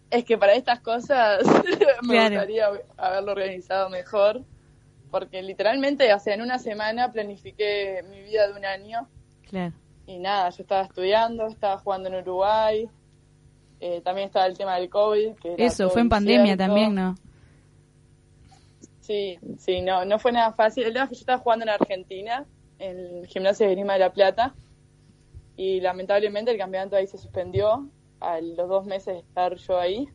Es 0.09 0.23
que 0.23 0.37
para 0.37 0.53
estas 0.53 0.79
cosas 0.79 1.43
me 2.03 2.13
Claro. 2.13 2.35
gustaría 2.35 2.69
haberlo 2.97 3.31
organizado 3.33 3.89
mejor, 3.89 4.41
porque 5.11 5.41
literalmente, 5.41 6.13
o 6.13 6.19
sea, 6.19 6.33
en 6.33 6.41
una 6.41 6.59
semana 6.59 7.11
planifiqué 7.11 8.03
mi 8.09 8.21
vida 8.21 8.47
de 8.47 8.53
un 8.53 8.65
año 8.65 9.07
Claro. 9.49 9.73
y 10.05 10.17
nada, 10.19 10.49
yo 10.49 10.61
estaba 10.63 10.83
estudiando, 10.83 11.47
estaba 11.47 11.77
jugando 11.79 12.09
en 12.09 12.15
Uruguay, 12.15 12.89
eh, 13.79 14.01
también 14.01 14.27
estaba 14.27 14.45
el 14.47 14.57
tema 14.57 14.75
del 14.77 14.89
COVID. 14.89 15.35
Que 15.35 15.55
Eso, 15.57 15.89
fue 15.89 16.01
en 16.01 16.09
pandemia 16.09 16.55
también, 16.57 16.95
¿no? 16.95 17.15
Sí, 19.01 19.37
sí, 19.57 19.81
no, 19.81 20.03
no 20.05 20.19
fue 20.19 20.31
nada 20.31 20.51
fácil. 20.53 20.83
El 20.85 20.93
tema 20.93 21.05
es 21.05 21.09
que 21.09 21.15
yo 21.15 21.19
estaba 21.21 21.37
jugando 21.39 21.63
en 21.63 21.69
Argentina, 21.69 22.45
en 22.79 22.97
el 22.97 23.27
gimnasio 23.27 23.65
de 23.67 23.73
Grima 23.75 23.93
de 23.93 23.99
la 23.99 24.11
Plata, 24.11 24.53
y 25.55 25.79
lamentablemente 25.79 26.51
el 26.51 26.57
campeonato 26.57 26.95
ahí 26.97 27.07
se 27.07 27.17
suspendió 27.17 27.87
a 28.19 28.41
los 28.41 28.67
dos 28.69 28.85
meses 28.85 29.13
de 29.13 29.19
estar 29.19 29.55
yo 29.55 29.79
ahí. 29.79 30.07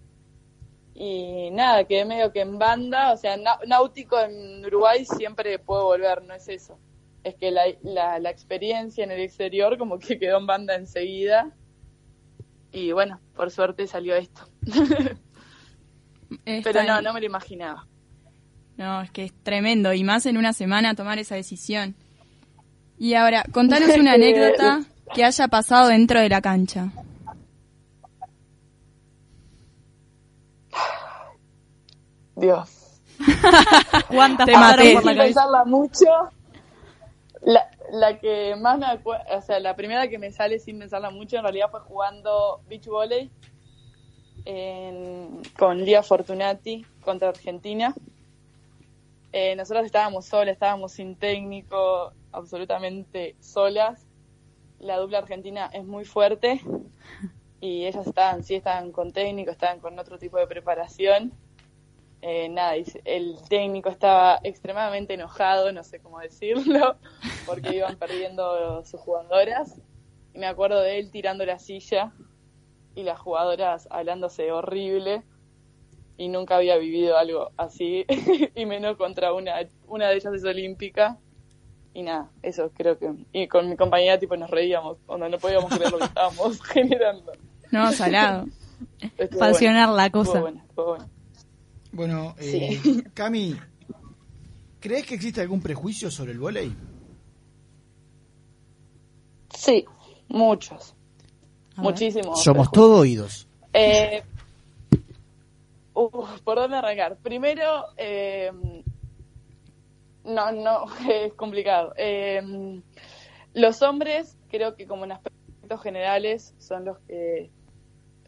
Y 0.94 1.50
nada, 1.52 1.84
quedé 1.84 2.04
medio 2.04 2.32
que 2.32 2.40
en 2.40 2.58
banda, 2.58 3.12
o 3.12 3.16
sea, 3.16 3.36
náutico 3.66 4.18
en 4.20 4.64
Uruguay 4.64 5.04
siempre 5.04 5.58
puedo 5.58 5.84
volver, 5.84 6.22
no 6.22 6.34
es 6.34 6.48
eso. 6.48 6.78
Es 7.24 7.34
que 7.36 7.50
la, 7.50 7.62
la, 7.82 8.18
la 8.18 8.30
experiencia 8.30 9.04
en 9.04 9.10
el 9.10 9.20
exterior 9.20 9.78
como 9.78 9.98
que 9.98 10.18
quedó 10.18 10.38
en 10.38 10.46
banda 10.46 10.74
enseguida. 10.74 11.52
Y 12.72 12.92
bueno, 12.92 13.20
por 13.34 13.50
suerte 13.50 13.86
salió 13.86 14.16
esto. 14.16 14.42
Está 16.44 16.72
Pero 16.72 16.84
no, 16.84 17.02
no 17.02 17.12
me 17.12 17.20
lo 17.20 17.26
imaginaba. 17.26 17.86
No, 18.76 19.02
es 19.02 19.10
que 19.10 19.24
es 19.24 19.32
tremendo. 19.42 19.92
Y 19.92 20.02
más 20.04 20.26
en 20.26 20.36
una 20.36 20.52
semana 20.52 20.94
tomar 20.94 21.18
esa 21.18 21.34
decisión. 21.34 21.94
Y 22.98 23.14
ahora, 23.14 23.44
contanos 23.52 23.96
una 23.96 24.12
anécdota 24.14 24.80
que 25.14 25.24
haya 25.24 25.48
pasado 25.48 25.88
dentro 25.88 26.20
de 26.20 26.28
la 26.28 26.40
cancha. 26.40 26.90
Dios. 32.36 33.00
¿Cuántas 34.08 34.46
Te 34.46 34.52
maté. 34.56 34.94
por 34.94 35.04
la 35.04 35.10
sin 35.10 35.16
cabeza? 35.18 35.24
pensarla 35.24 35.64
mucho. 35.64 36.06
La, 37.42 37.68
la 37.90 38.18
que 38.20 38.54
más 38.56 38.78
me 38.78 38.86
acuerdo, 38.86 39.24
o 39.36 39.42
sea, 39.42 39.58
la 39.60 39.74
primera 39.74 40.08
que 40.08 40.18
me 40.18 40.30
sale 40.30 40.58
sin 40.58 40.78
pensarla 40.78 41.10
mucho 41.10 41.36
en 41.36 41.42
realidad 41.42 41.70
fue 41.70 41.80
jugando 41.80 42.60
beach 42.68 42.86
volley 42.86 43.30
en- 44.44 45.42
con 45.58 45.78
Lía 45.84 46.02
Fortunati 46.02 46.84
contra 47.04 47.28
Argentina. 47.30 47.94
Eh, 49.32 49.56
nosotros 49.56 49.86
estábamos 49.86 50.26
solas, 50.26 50.52
estábamos 50.52 50.92
sin 50.92 51.16
técnico, 51.16 52.12
absolutamente 52.32 53.34
solas. 53.40 54.06
La 54.78 54.98
dupla 54.98 55.18
argentina 55.18 55.70
es 55.72 55.84
muy 55.84 56.04
fuerte 56.04 56.60
y 57.60 57.86
ellas 57.86 58.06
estaban, 58.06 58.42
sí, 58.44 58.56
estaban 58.56 58.92
con 58.92 59.12
técnico, 59.12 59.50
estaban 59.50 59.80
con 59.80 59.98
otro 59.98 60.18
tipo 60.18 60.36
de 60.38 60.46
preparación. 60.46 61.32
Eh, 62.24 62.48
nada, 62.48 62.76
el 63.04 63.36
técnico 63.48 63.88
estaba 63.88 64.38
extremadamente 64.44 65.14
enojado, 65.14 65.72
no 65.72 65.82
sé 65.82 65.98
cómo 65.98 66.20
decirlo, 66.20 66.96
porque 67.46 67.74
iban 67.74 67.96
perdiendo 67.96 68.84
sus 68.84 69.00
jugadoras. 69.00 69.80
Y 70.32 70.38
me 70.38 70.46
acuerdo 70.46 70.80
de 70.80 71.00
él 71.00 71.10
tirando 71.10 71.44
la 71.44 71.58
silla 71.58 72.12
y 72.94 73.02
las 73.02 73.18
jugadoras 73.18 73.88
hablándose 73.90 74.52
horrible. 74.52 75.24
Y 76.16 76.28
nunca 76.28 76.56
había 76.56 76.76
vivido 76.76 77.18
algo 77.18 77.50
así, 77.56 78.06
y 78.54 78.66
menos 78.66 78.96
contra 78.96 79.32
una, 79.32 79.54
una 79.88 80.08
de 80.08 80.14
ellas 80.14 80.32
es 80.32 80.44
olímpica. 80.44 81.18
Y 81.92 82.02
nada, 82.02 82.30
eso 82.42 82.70
creo 82.72 82.98
que. 82.98 83.12
Y 83.32 83.48
con 83.48 83.68
mi 83.68 83.76
compañera, 83.76 84.18
tipo, 84.18 84.36
nos 84.36 84.48
reíamos, 84.48 84.98
cuando 85.06 85.28
no 85.28 85.38
podíamos 85.38 85.74
creer 85.74 85.90
lo 85.90 85.98
que 85.98 86.04
estábamos 86.04 86.62
generando. 86.66 87.32
No, 87.72 87.90
salado. 87.90 88.46
Estuvo 89.18 89.40
bueno, 89.40 89.96
la 89.96 90.06
estuvo 90.06 90.24
cosa. 90.24 90.40
bueno, 90.40 90.62
estuvo 90.68 90.86
bueno. 90.86 91.21
Bueno, 91.92 92.34
eh, 92.38 92.80
Cami, 93.14 93.54
¿crees 94.80 95.06
que 95.06 95.14
existe 95.14 95.40
algún 95.42 95.60
prejuicio 95.60 96.10
sobre 96.10 96.32
el 96.32 96.38
volei? 96.38 96.74
Sí, 99.54 99.84
muchos. 100.28 100.94
Muchísimos. 101.76 102.42
Somos 102.42 102.68
prejuicios. 102.68 102.72
todo 102.72 103.00
oídos. 103.00 103.48
Eh, 103.74 104.22
uf, 105.94 106.40
¿Por 106.40 106.56
dónde 106.56 106.76
arrancar? 106.76 107.16
Primero, 107.18 107.84
eh, 107.96 108.50
no, 110.24 110.52
no, 110.52 110.86
es 111.10 111.34
complicado. 111.34 111.92
Eh, 111.96 112.80
los 113.54 113.82
hombres, 113.82 114.38
creo 114.50 114.74
que 114.76 114.86
como 114.86 115.04
en 115.04 115.12
aspectos 115.12 115.82
generales, 115.82 116.54
son 116.58 116.86
los 116.86 116.98
que 117.00 117.50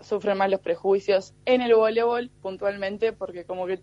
sufren 0.04 0.38
más 0.38 0.50
los 0.50 0.60
prejuicios 0.60 1.34
en 1.44 1.60
el 1.60 1.74
voleibol 1.74 2.30
puntualmente, 2.42 3.12
porque 3.12 3.44
como 3.44 3.66
que 3.66 3.80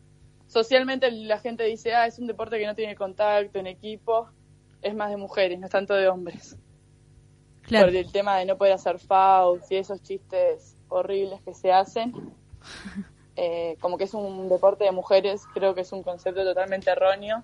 socialmente 0.47 1.11
la 1.11 1.39
gente 1.39 1.63
dice, 1.63 1.93
ah, 1.93 2.05
es 2.05 2.19
un 2.19 2.27
deporte 2.27 2.57
que 2.59 2.65
no 2.65 2.75
tiene 2.75 2.95
contacto 2.95 3.59
en 3.59 3.67
equipo, 3.67 4.29
es 4.81 4.95
más 4.95 5.09
de 5.09 5.17
mujeres, 5.17 5.59
no 5.59 5.65
es 5.65 5.71
tanto 5.71 5.93
de 5.93 6.07
hombres 6.07 6.57
Claro. 7.63 7.87
por 7.87 7.95
el 7.95 8.11
tema 8.11 8.37
de 8.37 8.45
no 8.45 8.57
poder 8.57 8.73
hacer 8.73 8.99
fouls 8.99 9.69
y 9.71 9.77
esos 9.77 10.01
chistes 10.01 10.75
horribles 10.89 11.41
que 11.41 11.53
se 11.53 11.71
hacen. 11.71 12.13
Eh, 13.37 13.77
como 13.79 13.97
que 13.97 14.03
es 14.03 14.13
un 14.13 14.49
deporte 14.49 14.83
de 14.83 14.91
mujeres, 14.91 15.43
creo 15.53 15.73
que 15.73 15.81
es 15.81 15.91
un 15.93 16.03
concepto 16.03 16.43
totalmente 16.43 16.91
erróneo. 16.91 17.43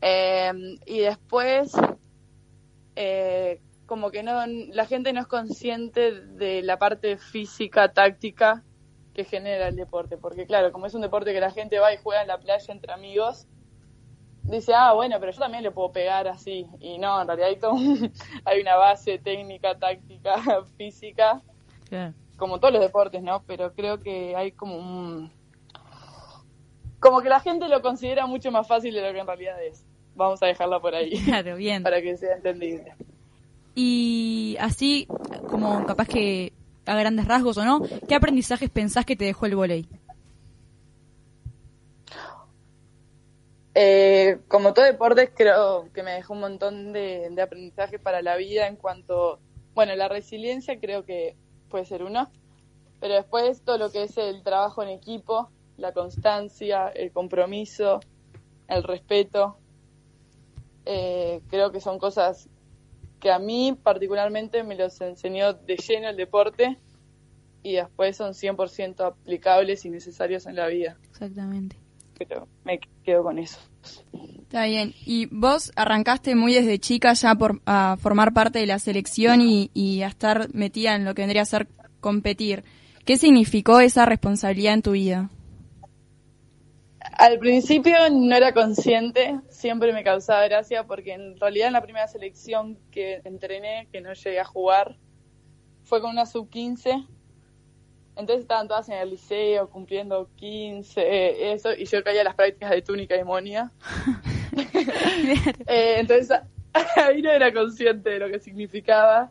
Eh, 0.00 0.52
y 0.86 0.98
después, 0.98 1.72
eh, 2.96 3.60
como 3.88 4.10
que 4.10 4.22
no, 4.22 4.46
la 4.46 4.84
gente 4.84 5.12
no 5.14 5.20
es 5.22 5.26
consciente 5.26 6.12
de 6.12 6.62
la 6.62 6.78
parte 6.78 7.16
física, 7.16 7.90
táctica 7.92 8.62
que 9.14 9.24
genera 9.24 9.68
el 9.68 9.76
deporte. 9.76 10.18
Porque 10.18 10.44
claro, 10.46 10.70
como 10.72 10.84
es 10.86 10.94
un 10.94 11.00
deporte 11.00 11.32
que 11.32 11.40
la 11.40 11.50
gente 11.50 11.78
va 11.78 11.92
y 11.92 11.96
juega 11.96 12.20
en 12.20 12.28
la 12.28 12.38
playa 12.38 12.72
entre 12.72 12.92
amigos, 12.92 13.46
dice, 14.42 14.74
ah, 14.74 14.92
bueno, 14.92 15.16
pero 15.18 15.32
yo 15.32 15.38
también 15.38 15.62
le 15.62 15.70
puedo 15.70 15.90
pegar 15.90 16.28
así. 16.28 16.66
Y 16.80 16.98
no, 16.98 17.20
en 17.20 17.26
realidad 17.26 17.48
hay, 17.48 17.56
todo 17.56 17.72
un- 17.72 18.12
hay 18.44 18.60
una 18.60 18.76
base 18.76 19.18
técnica, 19.18 19.74
táctica, 19.78 20.36
física, 20.76 21.40
como 22.36 22.60
todos 22.60 22.74
los 22.74 22.82
deportes, 22.82 23.22
¿no? 23.22 23.42
Pero 23.46 23.72
creo 23.72 24.00
que 24.00 24.36
hay 24.36 24.52
como 24.52 24.76
un... 24.76 25.32
Como 27.00 27.22
que 27.22 27.30
la 27.30 27.40
gente 27.40 27.68
lo 27.68 27.80
considera 27.80 28.26
mucho 28.26 28.50
más 28.50 28.68
fácil 28.68 28.92
de 28.92 29.00
lo 29.00 29.12
que 29.14 29.20
en 29.20 29.26
realidad 29.26 29.62
es. 29.64 29.86
Vamos 30.14 30.42
a 30.42 30.46
dejarla 30.46 30.78
por 30.78 30.94
ahí, 30.94 31.12
Claro, 31.24 31.56
bien. 31.56 31.82
para 31.84 32.02
que 32.02 32.16
sea 32.18 32.36
entendible. 32.36 32.92
Y 33.80 34.56
así, 34.58 35.06
como 35.48 35.86
capaz 35.86 36.08
que 36.08 36.52
a 36.84 36.96
grandes 36.96 37.28
rasgos 37.28 37.58
o 37.58 37.64
no, 37.64 37.80
¿qué 38.08 38.16
aprendizajes 38.16 38.70
pensás 38.70 39.06
que 39.06 39.14
te 39.14 39.26
dejó 39.26 39.46
el 39.46 39.54
volei? 39.54 39.88
Eh, 43.76 44.40
como 44.48 44.74
todo 44.74 44.84
deporte, 44.84 45.30
creo 45.32 45.88
que 45.94 46.02
me 46.02 46.10
dejó 46.10 46.32
un 46.32 46.40
montón 46.40 46.92
de, 46.92 47.28
de 47.30 47.40
aprendizaje 47.40 48.00
para 48.00 48.20
la 48.20 48.36
vida 48.36 48.66
en 48.66 48.74
cuanto, 48.74 49.38
bueno, 49.76 49.94
la 49.94 50.08
resiliencia 50.08 50.80
creo 50.80 51.04
que 51.04 51.36
puede 51.70 51.84
ser 51.84 52.02
uno, 52.02 52.28
pero 52.98 53.14
después 53.14 53.62
todo 53.62 53.78
lo 53.78 53.92
que 53.92 54.02
es 54.02 54.18
el 54.18 54.42
trabajo 54.42 54.82
en 54.82 54.88
equipo, 54.88 55.50
la 55.76 55.92
constancia, 55.92 56.88
el 56.88 57.12
compromiso, 57.12 58.00
el 58.66 58.82
respeto, 58.82 59.56
eh, 60.84 61.42
creo 61.48 61.70
que 61.70 61.80
son 61.80 62.00
cosas 62.00 62.48
que 63.20 63.30
a 63.30 63.38
mí 63.38 63.76
particularmente 63.82 64.62
me 64.62 64.76
los 64.76 65.00
enseñó 65.00 65.52
de 65.52 65.76
lleno 65.76 66.08
el 66.08 66.16
deporte 66.16 66.78
y 67.62 67.74
después 67.74 68.16
son 68.16 68.32
100% 68.32 69.00
aplicables 69.04 69.84
y 69.84 69.90
necesarios 69.90 70.46
en 70.46 70.56
la 70.56 70.68
vida. 70.68 70.96
Exactamente. 71.10 71.76
Pero 72.16 72.48
me 72.64 72.80
quedo 73.04 73.22
con 73.22 73.38
eso. 73.38 73.58
Está 74.42 74.64
bien. 74.64 74.94
Y 75.04 75.26
vos 75.26 75.72
arrancaste 75.76 76.34
muy 76.34 76.54
desde 76.54 76.78
chica 76.78 77.12
ya 77.12 77.34
por, 77.34 77.60
a 77.66 77.96
formar 78.00 78.32
parte 78.32 78.58
de 78.58 78.66
la 78.66 78.78
selección 78.78 79.40
y, 79.40 79.70
y 79.74 80.02
a 80.02 80.08
estar 80.08 80.52
metida 80.54 80.94
en 80.94 81.04
lo 81.04 81.14
que 81.14 81.22
vendría 81.22 81.42
a 81.42 81.46
ser 81.46 81.68
competir. 82.00 82.64
¿Qué 83.04 83.16
significó 83.16 83.80
esa 83.80 84.04
responsabilidad 84.06 84.74
en 84.74 84.82
tu 84.82 84.92
vida? 84.92 85.30
Al 87.18 87.40
principio 87.40 87.96
no 88.12 88.36
era 88.36 88.54
consciente, 88.54 89.40
siempre 89.48 89.92
me 89.92 90.04
causaba 90.04 90.46
gracia 90.46 90.84
porque 90.84 91.14
en 91.14 91.36
realidad 91.40 91.66
en 91.66 91.72
la 91.72 91.82
primera 91.82 92.06
selección 92.06 92.78
que 92.92 93.20
entrené, 93.24 93.88
que 93.90 94.00
no 94.00 94.12
llegué 94.12 94.38
a 94.38 94.44
jugar, 94.44 94.96
fue 95.82 96.00
con 96.00 96.12
una 96.12 96.26
sub-15. 96.26 97.08
Entonces 98.14 98.42
estaban 98.42 98.68
todas 98.68 98.88
en 98.88 98.98
el 98.98 99.10
liceo 99.10 99.68
cumpliendo 99.68 100.30
15, 100.36 101.52
eso, 101.52 101.72
y 101.74 101.86
yo 101.86 102.04
caía 102.04 102.20
a 102.20 102.24
las 102.24 102.36
prácticas 102.36 102.70
de 102.70 102.82
túnica 102.82 103.16
y 103.16 103.24
monia. 103.24 103.72
Eh, 105.66 105.96
entonces 105.98 106.40
ahí 106.96 107.22
no 107.22 107.30
era 107.30 107.52
consciente 107.52 108.10
de 108.10 108.18
lo 108.18 108.28
que 108.28 108.38
significaba. 108.38 109.30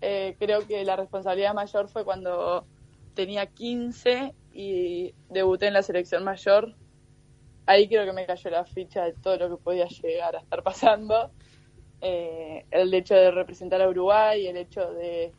Eh, 0.00 0.34
creo 0.38 0.66
que 0.66 0.84
la 0.84 0.96
responsabilidad 0.96 1.54
mayor 1.54 1.88
fue 1.88 2.04
cuando 2.04 2.66
tenía 3.14 3.46
15 3.46 4.34
y 4.52 5.14
debuté 5.30 5.66
en 5.66 5.74
la 5.74 5.82
selección 5.82 6.24
mayor. 6.24 6.74
Ahí 7.68 7.86
creo 7.86 8.06
que 8.06 8.14
me 8.14 8.24
cayó 8.24 8.48
la 8.48 8.64
ficha 8.64 9.04
de 9.04 9.12
todo 9.12 9.36
lo 9.36 9.50
que 9.50 9.62
podía 9.62 9.86
llegar 9.88 10.34
a 10.34 10.38
estar 10.38 10.62
pasando. 10.62 11.30
Eh, 12.00 12.64
el 12.70 12.94
hecho 12.94 13.14
de 13.14 13.30
representar 13.30 13.82
a 13.82 13.88
Uruguay, 13.90 14.46
el 14.46 14.56
hecho 14.56 14.90
de 14.94 15.34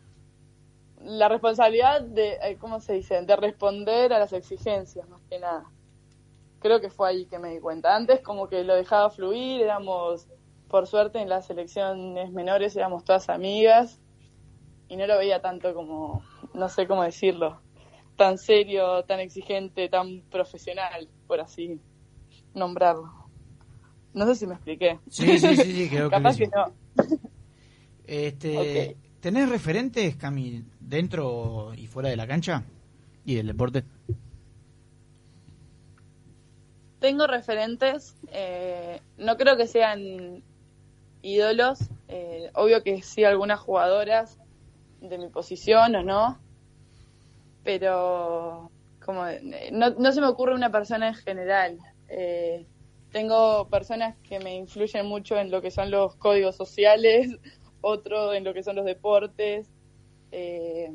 la 1.02 1.28
responsabilidad 1.28 2.02
de, 2.04 2.38
eh, 2.44 2.58
¿cómo 2.60 2.82
se 2.82 2.94
dice?, 2.94 3.20
de 3.20 3.36
responder 3.36 4.14
a 4.14 4.20
las 4.20 4.32
exigencias, 4.32 5.10
más 5.10 5.24
que 5.28 5.40
nada. 5.40 5.72
Creo 6.60 6.80
que 6.80 6.92
fue 6.92 7.10
ahí 7.10 7.26
que 7.26 7.40
me 7.40 7.50
di 7.50 7.60
cuenta. 7.60 7.96
Antes 7.96 8.22
como 8.22 8.48
que 8.48 8.64
lo 8.64 8.76
dejaba 8.76 9.10
fluir, 9.10 9.62
éramos, 9.62 10.28
por 10.68 10.86
suerte 10.86 11.18
en 11.20 11.30
las 11.30 11.48
selecciones 11.48 12.32
menores 12.32 12.76
éramos 12.76 13.06
todas 13.06 13.28
amigas 13.30 14.00
y 14.88 14.98
no 14.98 15.08
lo 15.08 15.18
veía 15.18 15.42
tanto 15.42 15.74
como, 15.74 16.22
no 16.54 16.70
sé 16.70 16.86
cómo 16.86 17.02
decirlo, 17.02 17.60
tan 18.18 18.38
serio, 18.38 19.04
tan 19.06 19.20
exigente, 19.20 19.90
tan 19.90 20.22
profesional, 20.30 21.10
por 21.26 21.40
así 21.40 21.82
nombrarlo. 22.54 23.12
No 24.14 24.26
sé 24.26 24.36
si 24.36 24.48
me 24.48 24.56
expliqué. 24.56 25.00
Sí, 25.10 25.38
sí, 25.40 25.56
sí, 25.56 25.74
sí 25.74 25.90
quedó 25.92 26.10
Capaz 26.10 26.38
que 26.38 26.48
no. 26.48 26.74
Este, 28.06 28.98
¿Tenés 29.20 29.50
referentes, 29.50 30.16
Cami, 30.16 30.64
dentro 30.80 31.74
y 31.76 31.88
fuera 31.88 32.10
de 32.10 32.16
la 32.16 32.26
cancha 32.26 32.64
y 33.26 33.36
del 33.36 33.48
deporte? 33.48 33.84
Tengo 37.00 37.28
referentes, 37.28 38.16
eh, 38.32 39.02
no 39.18 39.38
creo 39.38 39.58
que 39.58 39.68
sean 39.68 40.44
ídolos, 41.22 41.80
eh, 42.08 42.50
obvio 42.56 42.82
que 42.84 43.02
sí 43.02 43.24
algunas 43.24 43.60
jugadoras 43.60 44.38
de 45.02 45.18
mi 45.18 45.28
posición 45.28 45.96
o 45.96 46.04
no, 46.04 46.40
pero 47.64 48.72
como 49.06 49.28
eh, 49.28 49.70
no, 49.72 49.92
no 49.92 50.12
se 50.12 50.22
me 50.22 50.28
ocurre 50.28 50.56
una 50.56 50.72
persona 50.72 51.10
en 51.10 51.16
general. 51.16 51.78
Eh, 52.10 52.66
tengo 53.12 53.68
personas 53.70 54.16
que 54.24 54.40
me 54.40 54.56
influyen 54.56 55.06
mucho 55.06 55.38
en 55.38 55.52
lo 55.52 55.62
que 55.62 55.72
son 55.72 55.92
los 55.92 56.16
códigos 56.16 56.56
sociales, 56.56 57.32
otro 57.82 58.34
en 58.34 58.44
lo 58.44 58.54
que 58.54 58.64
son 58.64 58.76
los 58.76 58.86
deportes. 58.86 59.68
eh, 60.32 60.92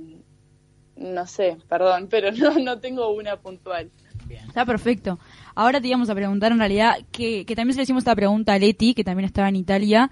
no 0.96 1.26
sé, 1.26 1.56
perdón, 1.68 2.06
pero 2.10 2.30
no, 2.32 2.58
no 2.58 2.78
tengo 2.80 3.10
una 3.10 3.36
puntual. 3.36 3.90
Está 4.28 4.64
perfecto. 4.64 5.18
Ahora 5.54 5.80
te 5.80 5.88
íbamos 5.88 6.08
a 6.08 6.14
preguntar 6.14 6.52
en 6.52 6.58
realidad, 6.58 6.96
que, 7.12 7.44
que 7.44 7.54
también 7.54 7.74
se 7.74 7.78
le 7.78 7.82
hicimos 7.84 8.02
esta 8.02 8.14
pregunta 8.14 8.54
a 8.54 8.58
Leti, 8.58 8.94
que 8.94 9.04
también 9.04 9.26
estaba 9.26 9.48
en 9.48 9.56
Italia, 9.56 10.10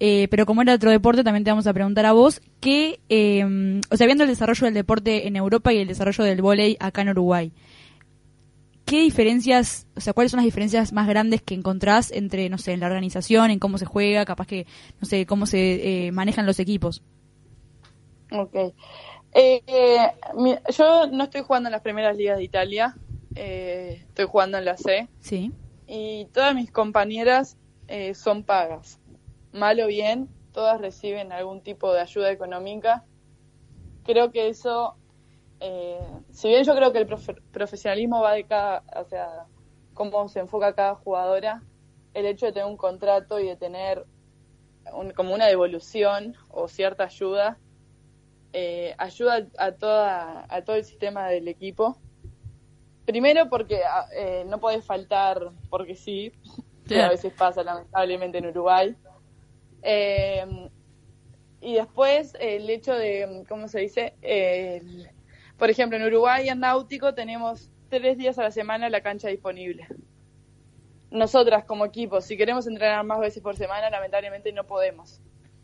eh, 0.00 0.28
pero 0.30 0.44
como 0.44 0.62
era 0.62 0.74
otro 0.74 0.90
deporte, 0.90 1.24
también 1.24 1.44
te 1.44 1.50
vamos 1.50 1.66
a 1.66 1.72
preguntar 1.72 2.04
a 2.04 2.12
vos, 2.12 2.42
que, 2.60 3.00
eh, 3.08 3.80
o 3.90 3.96
sea, 3.96 4.06
viendo 4.06 4.24
el 4.24 4.30
desarrollo 4.30 4.66
del 4.66 4.74
deporte 4.74 5.26
en 5.26 5.36
Europa 5.36 5.72
y 5.72 5.78
el 5.78 5.88
desarrollo 5.88 6.24
del 6.24 6.42
vóley 6.42 6.76
acá 6.80 7.02
en 7.02 7.10
Uruguay, 7.10 7.52
¿qué 8.84 9.00
diferencias, 9.00 9.86
o 9.96 10.00
sea, 10.00 10.12
cuáles 10.12 10.30
son 10.30 10.38
las 10.38 10.44
diferencias 10.44 10.92
más 10.92 11.08
grandes 11.08 11.42
que 11.42 11.54
encontrás 11.54 12.10
entre, 12.12 12.48
no 12.50 12.58
sé, 12.58 12.72
en 12.72 12.80
la 12.80 12.86
organización, 12.86 13.50
en 13.50 13.58
cómo 13.58 13.78
se 13.78 13.86
juega, 13.86 14.24
capaz 14.24 14.46
que, 14.46 14.66
no 15.00 15.06
sé, 15.06 15.26
cómo 15.26 15.46
se 15.46 16.06
eh, 16.06 16.12
manejan 16.12 16.46
los 16.46 16.58
equipos? 16.60 17.02
Ok. 18.32 18.54
Eh, 19.36 19.62
eh, 19.66 19.98
mi- 20.36 20.56
yo 20.76 21.06
no 21.08 21.24
estoy 21.24 21.42
jugando 21.42 21.68
en 21.68 21.72
las 21.72 21.82
primeras 21.82 22.16
ligas 22.16 22.38
de 22.38 22.44
Italia, 22.44 22.96
eh, 23.34 24.02
estoy 24.08 24.26
jugando 24.26 24.58
en 24.58 24.64
la 24.64 24.76
C 24.76 25.08
Sí. 25.20 25.50
y 25.86 26.26
todas 26.32 26.54
mis 26.54 26.70
compañeras 26.70 27.56
eh, 27.88 28.14
son 28.14 28.44
pagas. 28.44 29.00
Mal 29.52 29.80
o 29.80 29.86
bien, 29.86 30.28
todas 30.52 30.80
reciben 30.80 31.32
algún 31.32 31.62
tipo 31.62 31.92
de 31.92 32.00
ayuda 32.00 32.30
económica. 32.30 33.04
Creo 34.04 34.30
que 34.30 34.48
eso, 34.48 34.94
eh, 35.66 35.98
si 36.30 36.48
bien 36.48 36.62
yo 36.64 36.74
creo 36.76 36.92
que 36.92 36.98
el 36.98 37.06
profe- 37.08 37.40
profesionalismo 37.50 38.20
va 38.20 38.34
de 38.34 38.44
cada, 38.44 38.82
o 38.96 39.04
sea, 39.06 39.46
cómo 39.94 40.28
se 40.28 40.40
enfoca 40.40 40.74
cada 40.74 40.94
jugadora, 40.96 41.62
el 42.12 42.26
hecho 42.26 42.44
de 42.46 42.52
tener 42.52 42.68
un 42.68 42.76
contrato 42.76 43.40
y 43.40 43.46
de 43.46 43.56
tener 43.56 44.04
un- 44.92 45.12
como 45.12 45.34
una 45.34 45.46
devolución 45.46 46.34
o 46.50 46.68
cierta 46.68 47.04
ayuda, 47.04 47.58
eh, 48.52 48.94
ayuda 48.98 49.46
a, 49.58 49.72
toda, 49.72 50.46
a 50.48 50.62
todo 50.62 50.76
el 50.76 50.84
sistema 50.84 51.28
del 51.28 51.48
equipo. 51.48 51.96
Primero 53.06 53.48
porque 53.48 53.82
a- 53.84 54.06
eh, 54.14 54.44
no 54.46 54.60
puede 54.60 54.82
faltar 54.82 55.50
porque 55.70 55.96
sí, 55.96 56.32
que 56.86 57.00
a 57.02 57.08
veces 57.08 57.32
pasa 57.32 57.62
lamentablemente 57.62 58.38
en 58.38 58.46
Uruguay. 58.46 58.94
Eh, 59.82 60.68
y 61.60 61.74
después 61.74 62.36
el 62.40 62.68
hecho 62.68 62.92
de, 62.94 63.44
¿cómo 63.48 63.68
se 63.68 63.80
dice? 63.80 64.14
El- 64.20 65.08
por 65.58 65.70
ejemplo, 65.70 65.96
en 65.98 66.04
Uruguay, 66.04 66.48
en 66.48 66.60
Náutico, 66.60 67.14
tenemos 67.14 67.70
tres 67.88 68.18
días 68.18 68.38
a 68.38 68.42
la 68.42 68.50
semana 68.50 68.88
la 68.88 69.02
cancha 69.02 69.28
disponible. 69.28 69.86
Nosotras 71.10 71.64
como 71.64 71.84
equipo, 71.84 72.20
si 72.20 72.36
queremos 72.36 72.66
entrenar 72.66 73.04
más 73.04 73.20
veces 73.20 73.42
por 73.42 73.56
semana, 73.56 73.88
lamentablemente 73.88 74.52
no 74.52 74.64
podemos 74.64 75.20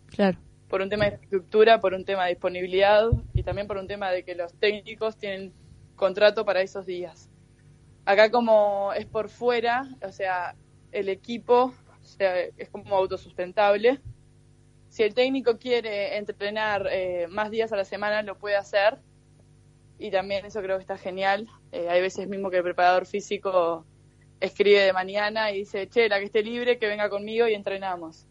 Claro. 0.07 0.39
por 0.69 0.81
un 0.81 0.89
tema 0.89 1.07
de 1.07 1.13
infraestructura, 1.13 1.81
por 1.81 1.95
un 1.95 2.05
tema 2.05 2.25
de 2.25 2.31
disponibilidad 2.31 3.09
y 3.35 3.43
también 3.43 3.67
por 3.67 3.77
un 3.77 3.89
tema 3.89 4.11
de 4.11 4.23
que 4.23 4.37
los 4.37 4.55
técnicos 4.55 5.17
tienen 5.17 5.53
contrato 5.97 6.45
para 6.45 6.61
esos 6.61 6.87
días. 6.87 7.29
Acá 8.05 8.31
como 8.31 8.93
es 8.93 9.07
por 9.07 9.29
fuera, 9.29 9.89
o 10.03 10.13
sea, 10.13 10.55
el 10.93 11.09
equipo 11.09 11.75
o 12.03 12.07
sea, 12.07 12.41
es 12.41 12.69
como 12.71 12.97
autosustentable. 12.97 14.01
Si 14.89 15.03
el 15.03 15.15
técnico 15.15 15.59
quiere 15.59 16.17
entrenar 16.17 16.89
eh, 16.91 17.27
más 17.29 17.51
días 17.51 17.73
a 17.73 17.77
la 17.77 17.85
semana, 17.85 18.23
lo 18.23 18.39
puede 18.39 18.57
hacer. 18.57 18.99
Y 20.01 20.11
también 20.11 20.45
eso 20.45 20.61
creo 20.63 20.79
que 20.79 20.83
está 20.83 20.99
genial. 20.99 21.47
Eh, 21.71 21.89
hay 21.89 22.01
veces 22.01 22.27
mismo 22.27 22.51
que 22.51 22.57
el 22.57 22.65
preparador 22.65 23.07
físico 23.07 23.85
escribe 24.41 24.81
de 24.81 24.93
mañana 24.93 25.53
y 25.53 25.59
dice, 25.59 25.89
che, 25.89 26.09
la 26.09 26.19
que 26.19 26.25
esté 26.25 26.43
libre, 26.43 26.79
que 26.79 26.89
venga 26.89 27.09
conmigo 27.09 27.47
y 27.47 27.55
entrenamos 27.55 28.27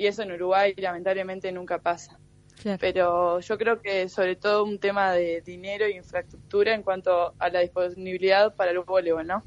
y 0.00 0.06
eso 0.06 0.22
en 0.22 0.32
Uruguay 0.32 0.72
lamentablemente 0.78 1.52
nunca 1.52 1.78
pasa. 1.78 2.18
Claro. 2.62 2.78
Pero 2.80 3.40
yo 3.40 3.58
creo 3.58 3.82
que 3.82 4.08
sobre 4.08 4.34
todo 4.34 4.64
un 4.64 4.78
tema 4.78 5.12
de 5.12 5.42
dinero 5.42 5.84
e 5.84 5.90
infraestructura 5.90 6.74
en 6.74 6.82
cuanto 6.82 7.34
a 7.38 7.50
la 7.50 7.60
disponibilidad 7.60 8.54
para 8.54 8.70
el 8.70 8.78
voleibol, 8.78 9.26
¿no? 9.26 9.44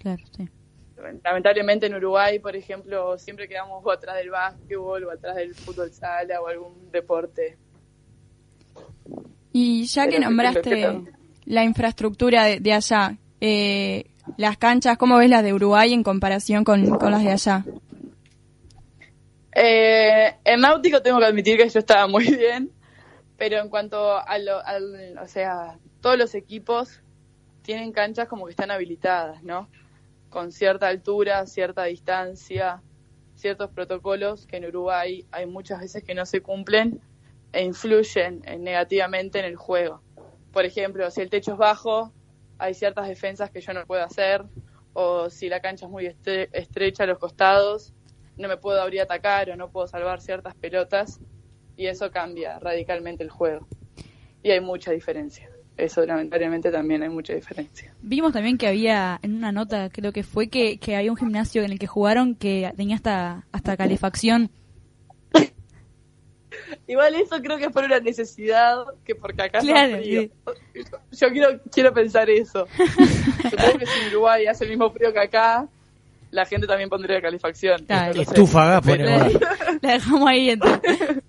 Claro, 0.00 0.20
sí. 0.36 0.48
Lamentablemente 1.22 1.86
en 1.86 1.94
Uruguay, 1.94 2.40
por 2.40 2.56
ejemplo, 2.56 3.16
siempre 3.16 3.46
quedamos 3.46 3.80
o 3.84 3.90
atrás 3.92 4.16
del 4.16 4.30
básquetbol 4.30 5.04
o 5.04 5.10
atrás 5.12 5.36
del 5.36 5.54
fútbol 5.54 5.92
sala 5.92 6.40
o 6.40 6.48
algún 6.48 6.90
deporte. 6.90 7.56
Y 9.52 9.84
ya 9.84 10.08
que 10.08 10.18
nombraste 10.18 11.02
la 11.44 11.64
infraestructura 11.64 12.44
de, 12.44 12.60
de 12.60 12.72
allá, 12.72 13.16
eh, 13.40 14.06
las 14.36 14.56
canchas, 14.56 14.96
¿cómo 14.98 15.18
ves 15.18 15.30
las 15.30 15.42
de 15.42 15.52
Uruguay 15.52 15.92
en 15.92 16.02
comparación 16.02 16.64
con, 16.64 16.98
con 16.98 17.10
las 17.10 17.22
de 17.22 17.32
allá? 17.32 17.64
Eh, 19.54 20.34
en 20.44 20.60
náutico 20.60 21.02
tengo 21.02 21.18
que 21.18 21.26
admitir 21.26 21.58
que 21.58 21.68
yo 21.68 21.78
estaba 21.78 22.06
muy 22.06 22.24
bien, 22.36 22.70
Pero 23.36 23.58
en 23.58 23.68
cuanto 23.68 24.16
a 24.16 24.38
lo, 24.38 24.64
al, 24.64 25.18
o 25.18 25.26
sea, 25.26 25.78
todos 26.00 26.16
los 26.16 26.34
equipos 26.34 27.02
tienen 27.62 27.92
canchas 27.92 28.28
como 28.28 28.46
que 28.46 28.52
están 28.52 28.70
habilitadas, 28.70 29.42
¿no? 29.42 29.68
Con 30.30 30.52
cierta 30.52 30.88
altura, 30.88 31.46
cierta 31.46 31.84
distancia, 31.84 32.82
ciertos 33.34 33.70
protocolos 33.70 34.46
que 34.46 34.56
en 34.56 34.66
Uruguay 34.66 35.26
hay 35.30 35.46
muchas 35.46 35.80
veces 35.80 36.02
que 36.02 36.14
no 36.14 36.24
se 36.24 36.40
cumplen 36.40 37.00
e 37.52 37.62
influyen 37.62 38.42
eh, 38.44 38.58
negativamente 38.58 39.38
en 39.38 39.44
el 39.44 39.56
juego. 39.56 40.02
Por 40.52 40.64
ejemplo, 40.64 41.10
si 41.10 41.20
el 41.20 41.30
techo 41.30 41.52
es 41.52 41.58
bajo, 41.58 42.12
hay 42.58 42.74
ciertas 42.74 43.08
defensas 43.08 43.50
que 43.50 43.60
yo 43.60 43.72
no 43.72 43.84
puedo 43.86 44.04
hacer, 44.04 44.44
o 44.92 45.30
si 45.30 45.48
la 45.48 45.60
cancha 45.60 45.86
es 45.86 45.90
muy 45.90 46.06
estre- 46.06 46.48
estrecha 46.52 47.04
a 47.04 47.06
los 47.06 47.18
costados, 47.18 47.92
no 48.36 48.48
me 48.48 48.56
puedo 48.56 48.80
abrir 48.80 49.00
a 49.00 49.04
atacar 49.04 49.50
o 49.50 49.56
no 49.56 49.70
puedo 49.70 49.86
salvar 49.86 50.20
ciertas 50.20 50.54
pelotas, 50.54 51.20
y 51.76 51.86
eso 51.86 52.10
cambia 52.10 52.58
radicalmente 52.58 53.22
el 53.22 53.30
juego. 53.30 53.66
Y 54.42 54.50
hay 54.50 54.60
mucha 54.60 54.90
diferencia. 54.92 55.48
Eso 55.76 56.04
lamentablemente 56.04 56.70
también 56.70 57.02
hay 57.02 57.08
mucha 57.08 57.32
diferencia. 57.34 57.94
Vimos 58.02 58.34
también 58.34 58.58
que 58.58 58.66
había, 58.68 59.18
en 59.22 59.34
una 59.34 59.52
nota 59.52 59.88
creo 59.88 60.12
que 60.12 60.22
fue, 60.22 60.48
que, 60.48 60.78
que 60.78 60.96
había 60.96 61.10
un 61.10 61.16
gimnasio 61.16 61.62
en 61.62 61.72
el 61.72 61.78
que 61.78 61.86
jugaron 61.86 62.34
que 62.34 62.70
tenía 62.76 62.96
hasta, 62.96 63.46
hasta 63.52 63.76
calefacción. 63.76 64.50
Igual 66.86 67.14
eso 67.14 67.40
creo 67.42 67.58
que 67.58 67.64
es 67.66 67.72
por 67.72 67.84
una 67.84 68.00
necesidad 68.00 68.76
que 69.04 69.14
porque 69.14 69.42
acá 69.42 69.60
Claro, 69.60 69.96
está 69.96 70.02
frío. 70.02 70.30
Yo 71.12 71.28
quiero, 71.30 71.60
quiero 71.70 71.92
pensar 71.94 72.28
eso. 72.30 72.66
Supongo 73.50 73.78
que 73.78 73.86
si 73.86 74.00
en 74.00 74.08
Uruguay 74.08 74.46
hace 74.46 74.64
el 74.64 74.70
mismo 74.70 74.90
frío 74.90 75.12
que 75.12 75.20
acá, 75.20 75.68
la 76.30 76.46
gente 76.46 76.66
también 76.66 76.88
pondría 76.88 77.20
calefacción. 77.20 77.84
Claro. 77.84 78.14
No. 78.14 78.22
Estufa, 78.22 78.80
pone. 78.80 79.04
La, 79.04 79.30
dejamos 79.82 80.28
ahí 80.28 80.50
entonces. 80.50 80.98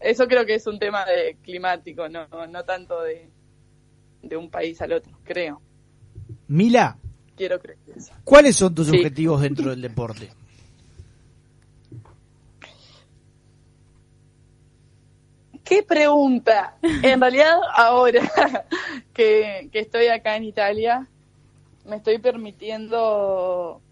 Eso 0.00 0.26
creo 0.26 0.44
que 0.44 0.54
es 0.54 0.66
un 0.66 0.78
tema 0.78 1.04
de 1.04 1.36
climático, 1.42 2.08
no, 2.08 2.26
no 2.48 2.64
tanto 2.64 3.02
de, 3.02 3.28
de 4.22 4.36
un 4.36 4.50
país 4.50 4.80
al 4.82 4.92
otro, 4.94 5.12
creo. 5.24 5.60
Mila, 6.48 6.96
Quiero 7.36 7.60
creer 7.60 7.78
eso. 7.96 8.12
¿cuáles 8.24 8.56
son 8.56 8.74
tus 8.74 8.88
Sí. 8.88 8.96
objetivos 8.96 9.40
dentro 9.40 9.70
del 9.70 9.80
deporte? 9.80 10.28
¿Qué 15.68 15.82
pregunta? 15.82 16.78
En 16.80 17.20
realidad, 17.20 17.58
ahora 17.74 18.22
que, 19.12 19.68
estoy 19.74 20.06
acá 20.06 20.34
en 20.36 20.44
Italia, 20.44 21.06
me 21.84 21.96
estoy 21.96 22.16
permitiendo 22.16 23.82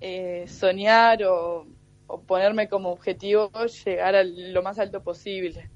eh, 0.00 0.46
soñar 0.48 1.22
o, 1.24 1.66
ponerme 2.26 2.70
como 2.70 2.92
objetivo 2.92 3.50
llegar 3.84 4.14
a 4.14 4.24
lo 4.24 4.62
más 4.62 4.78
alto 4.78 5.02
posible. 5.02 5.68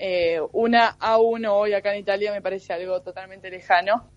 Eh, 0.00 0.40
una 0.50 0.98
A1 0.98 1.48
hoy 1.52 1.74
acá 1.74 1.94
en 1.94 2.00
Italia 2.00 2.32
me 2.32 2.42
parece 2.42 2.72
algo 2.72 3.00
totalmente 3.02 3.48
lejano, 3.48 4.10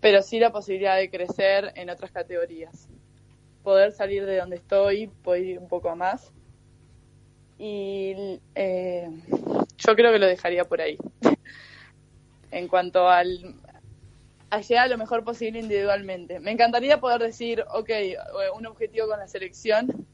pero 0.00 0.20
sí 0.22 0.40
la 0.40 0.50
posibilidad 0.50 0.96
de 0.96 1.08
crecer 1.08 1.72
en 1.76 1.90
otras 1.90 2.10
categorías. 2.10 2.88
Poder 3.62 3.92
salir 3.92 4.26
de 4.26 4.38
donde 4.38 4.56
estoy, 4.56 5.06
poder 5.06 5.44
ir 5.44 5.58
un 5.60 5.68
poco 5.68 5.90
a 5.90 5.94
más 5.94 6.32
y 7.64 8.40
eh, 8.56 9.08
yo 9.78 9.94
creo 9.94 10.12
que 10.12 10.18
lo 10.18 10.26
dejaría 10.26 10.64
por 10.64 10.80
ahí. 10.80 10.98
en 12.50 12.66
cuanto 12.66 13.08
al 13.08 13.54
a 14.50 14.60
llegar 14.60 14.86
a 14.86 14.88
lo 14.88 14.98
mejor 14.98 15.22
posible 15.22 15.60
individualmente. 15.60 16.40
Me 16.40 16.50
encantaría 16.50 17.00
poder 17.00 17.22
decir, 17.22 17.64
ok, 17.72 17.88
eh, 17.88 18.16
un 18.54 18.66
objetivo 18.66 19.06
con 19.06 19.20
la 19.20 19.28
selección, 19.28 20.06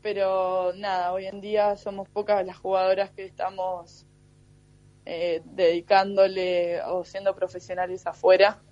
pero 0.00 0.72
nada, 0.76 1.12
hoy 1.12 1.26
en 1.26 1.40
día 1.40 1.76
somos 1.76 2.08
pocas 2.08 2.46
las 2.46 2.56
jugadoras 2.56 3.10
que 3.10 3.24
estamos 3.24 4.06
eh, 5.06 5.42
dedicándole 5.44 6.80
o 6.82 7.04
siendo 7.04 7.34
profesionales 7.34 8.06
afuera. 8.06 8.62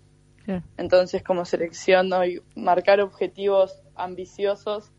Entonces, 0.76 1.22
como 1.22 1.44
selección, 1.44 2.12
hoy 2.12 2.42
marcar 2.54 3.00
objetivos 3.00 3.82
ambiciosos 3.94 4.92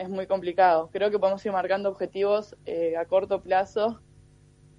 es 0.00 0.08
muy 0.08 0.26
complicado. 0.26 0.88
Creo 0.92 1.10
que 1.10 1.18
podemos 1.18 1.44
ir 1.44 1.52
marcando 1.52 1.90
objetivos 1.90 2.56
eh, 2.64 2.96
a 2.96 3.04
corto 3.04 3.42
plazo 3.42 4.00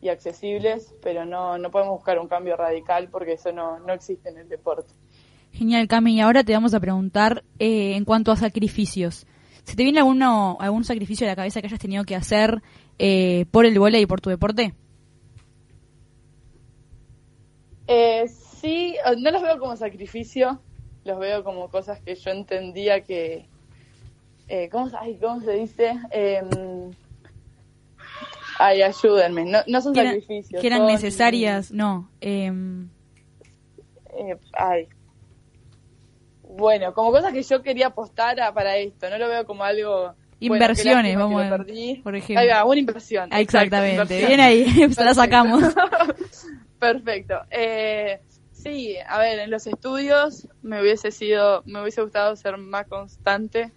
y 0.01 0.09
accesibles, 0.09 0.95
pero 1.03 1.25
no, 1.25 1.59
no 1.59 1.69
podemos 1.69 1.93
buscar 1.93 2.19
un 2.19 2.27
cambio 2.27 2.57
radical 2.57 3.07
porque 3.09 3.33
eso 3.33 3.51
no, 3.51 3.79
no 3.79 3.93
existe 3.93 4.29
en 4.29 4.39
el 4.39 4.49
deporte. 4.49 4.93
Genial, 5.53 5.87
Cami. 5.87 6.15
Y 6.15 6.21
ahora 6.21 6.43
te 6.43 6.53
vamos 6.53 6.73
a 6.73 6.79
preguntar 6.79 7.43
eh, 7.59 7.95
en 7.95 8.03
cuanto 8.03 8.31
a 8.31 8.35
sacrificios. 8.35 9.27
¿Se 9.63 9.75
te 9.75 9.83
viene 9.83 9.99
alguno, 9.99 10.57
algún 10.59 10.83
sacrificio 10.83 11.27
a 11.27 11.29
la 11.29 11.35
cabeza 11.35 11.61
que 11.61 11.67
hayas 11.67 11.79
tenido 11.79 12.03
que 12.03 12.15
hacer 12.15 12.63
eh, 12.97 13.45
por 13.51 13.67
el 13.67 13.77
vóley 13.77 14.01
y 14.01 14.05
por 14.07 14.21
tu 14.21 14.31
deporte? 14.31 14.73
Eh, 17.85 18.27
sí, 18.27 18.95
no 19.19 19.29
los 19.29 19.43
veo 19.43 19.59
como 19.59 19.75
sacrificio, 19.75 20.61
los 21.03 21.19
veo 21.19 21.43
como 21.43 21.69
cosas 21.69 22.01
que 22.01 22.15
yo 22.15 22.31
entendía 22.31 23.01
que... 23.01 23.50
Eh, 24.53 24.67
¿cómo, 24.69 24.89
se- 24.89 24.97
ay, 24.99 25.17
¿Cómo 25.21 25.39
se 25.39 25.51
dice? 25.53 25.93
Eh, 26.11 26.41
ay, 28.59 28.81
ayúdenme. 28.81 29.45
No, 29.45 29.59
no 29.65 29.81
son 29.81 29.95
sacrificios. 29.95 30.59
que 30.59 30.67
eran 30.67 30.79
son- 30.79 30.87
necesarias, 30.87 31.71
no. 31.71 32.09
em, 32.19 32.89
Eh, 34.13 34.37
ay. 34.53 34.87
Bueno, 36.43 36.93
como 36.93 37.11
cosas 37.11 37.31
que 37.31 37.43
yo 37.43 37.61
quería 37.63 37.87
apostar 37.87 38.39
a- 38.41 38.53
para 38.53 38.75
esto. 38.75 39.09
No 39.09 39.17
lo 39.17 39.29
veo 39.29 39.45
como 39.45 39.63
algo... 39.63 40.13
Inversiones, 40.41 41.15
vamos 41.17 41.43
a- 41.45 41.49
perdí. 41.49 42.01
por 42.03 42.15
ejemplo. 42.15 42.41
Ahí 42.41 42.47
va, 42.49 42.65
una 42.65 42.79
inversión. 42.79 43.29
ah, 43.31 43.39
exactamente. 43.39 43.93
inversión. 44.01 44.27
Bien 44.27 44.39
ahí, 44.41 44.65
se 44.93 45.03
la 45.05 45.13
sacamos. 45.13 45.63
Perfecto. 46.79 47.35
Eh, 47.51 48.19
sí, 48.51 48.97
a 49.07 49.17
ver, 49.19 49.39
en 49.39 49.49
los 49.51 49.65
estudios 49.67 50.47
me 50.61 50.81
hubiese 50.81 51.11
sido, 51.11 51.61
me 51.65 51.81
hubiese 51.81 52.01
gustado 52.01 52.35
ser 52.35 52.57
más 52.57 52.87
constante, 52.87 53.71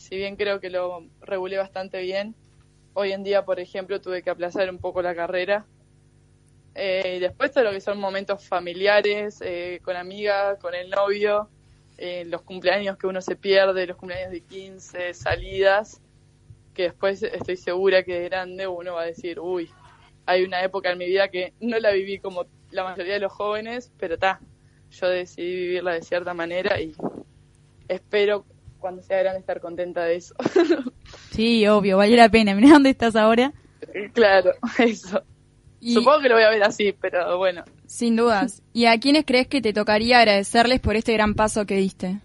si 0.00 0.16
bien 0.16 0.36
creo 0.36 0.60
que 0.60 0.70
lo 0.70 1.04
regulé 1.20 1.58
bastante 1.58 2.00
bien. 2.00 2.34
Hoy 2.94 3.12
en 3.12 3.22
día, 3.22 3.44
por 3.44 3.60
ejemplo, 3.60 4.00
tuve 4.00 4.22
que 4.22 4.30
aplazar 4.30 4.70
un 4.70 4.78
poco 4.78 5.02
la 5.02 5.14
carrera. 5.14 5.66
Eh, 6.74 7.18
después 7.20 7.52
todo 7.52 7.64
lo 7.64 7.70
que 7.70 7.82
son 7.82 8.00
momentos 8.00 8.42
familiares, 8.48 9.42
eh, 9.42 9.78
con 9.84 9.96
amigas, 9.96 10.58
con 10.58 10.74
el 10.74 10.88
novio, 10.88 11.50
eh, 11.98 12.24
los 12.24 12.40
cumpleaños 12.42 12.96
que 12.96 13.08
uno 13.08 13.20
se 13.20 13.36
pierde, 13.36 13.86
los 13.86 13.98
cumpleaños 13.98 14.30
de 14.32 14.40
15, 14.40 15.12
salidas, 15.12 16.00
que 16.72 16.84
después 16.84 17.22
estoy 17.22 17.58
segura 17.58 18.02
que 18.02 18.20
de 18.20 18.28
grande 18.30 18.66
uno 18.66 18.94
va 18.94 19.02
a 19.02 19.06
decir, 19.06 19.38
uy, 19.38 19.70
hay 20.24 20.44
una 20.44 20.64
época 20.64 20.90
en 20.92 20.98
mi 20.98 21.06
vida 21.06 21.28
que 21.28 21.52
no 21.60 21.78
la 21.78 21.90
viví 21.90 22.18
como 22.20 22.46
la 22.70 22.84
mayoría 22.84 23.14
de 23.14 23.20
los 23.20 23.32
jóvenes, 23.32 23.92
pero 23.98 24.14
está, 24.14 24.40
yo 24.92 25.08
decidí 25.08 25.56
vivirla 25.56 25.92
de 25.92 26.02
cierta 26.02 26.32
manera 26.32 26.80
y 26.80 26.94
espero 27.86 28.46
cuando 28.80 29.02
sea 29.02 29.18
grande 29.18 29.40
estar 29.40 29.60
contenta 29.60 30.04
de 30.04 30.16
eso. 30.16 30.34
Sí, 31.30 31.66
obvio, 31.66 31.96
valió 31.96 32.16
la 32.16 32.28
pena. 32.28 32.54
Mirá 32.54 32.70
dónde 32.72 32.90
estás 32.90 33.16
ahora. 33.16 33.52
claro, 34.12 34.52
eso. 34.78 35.22
Y, 35.80 35.94
Supongo 35.94 36.20
que 36.20 36.28
lo 36.28 36.34
voy 36.34 36.44
a 36.44 36.50
ver 36.50 36.62
así, 36.62 36.92
pero 36.92 37.38
bueno. 37.38 37.64
sin 37.86 38.16
dudas. 38.16 38.62
¿Y 38.72 38.84
a 38.84 38.98
quiénes 39.00 39.24
crees 39.24 39.48
que 39.48 39.62
te 39.62 39.72
tocaría 39.72 40.18
agradecerles 40.18 40.80
por 40.80 40.96
este 40.96 41.14
gran 41.14 41.34
paso 41.34 41.64
que 41.64 41.76
diste? 41.76 42.20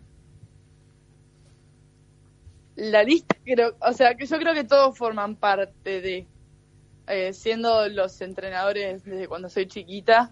La 2.75 3.03
lista, 3.03 3.37
creo, 3.45 3.75
o 3.79 3.93
sea, 3.93 4.15
que 4.15 4.25
yo 4.25 4.37
creo 4.37 4.53
que 4.53 4.65
todos 4.65 4.97
forman 4.97 5.37
parte 5.37 6.01
de, 6.01 6.27
eh, 7.07 7.31
siendo 7.31 7.87
los 7.87 8.19
entrenadores 8.19 9.05
desde 9.05 9.29
cuando 9.29 9.47
soy 9.49 9.67
chiquita, 9.67 10.31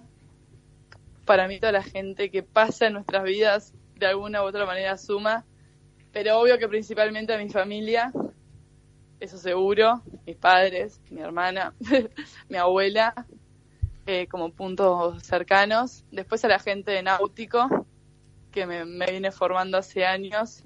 para 1.26 1.48
mí 1.48 1.60
toda 1.60 1.72
la 1.72 1.84
gente 1.84 2.30
que 2.30 2.44
pasa 2.44 2.88
en 2.88 2.94
nuestras 2.94 3.24
vidas 3.24 3.74
de 3.96 4.08
alguna 4.08 4.44
u 4.44 4.48
otra 4.48 4.66
manera 4.66 4.98
suma, 4.98 5.46
pero 6.14 6.40
obvio 6.40 6.60
que 6.60 6.70
principalmente 6.70 7.34
a 7.34 7.38
mi 7.40 7.50
familia, 7.50 8.14
eso 9.20 9.38
seguro, 9.38 10.04
mis 10.26 10.38
padres, 10.38 11.02
mi 11.10 11.22
hermana, 11.22 11.74
mi 12.50 12.58
abuela, 12.58 13.26
eh, 14.06 14.28
como 14.28 14.52
puntos 14.52 15.24
cercanos, 15.24 16.06
después 16.12 16.46
a 16.46 16.50
la 16.50 16.60
gente 16.60 16.92
de 16.92 17.02
náutico, 17.02 17.88
que 18.52 18.68
me, 18.68 18.86
viene 18.86 19.32
formando 19.32 19.78
hace 19.80 20.06
años 20.06 20.64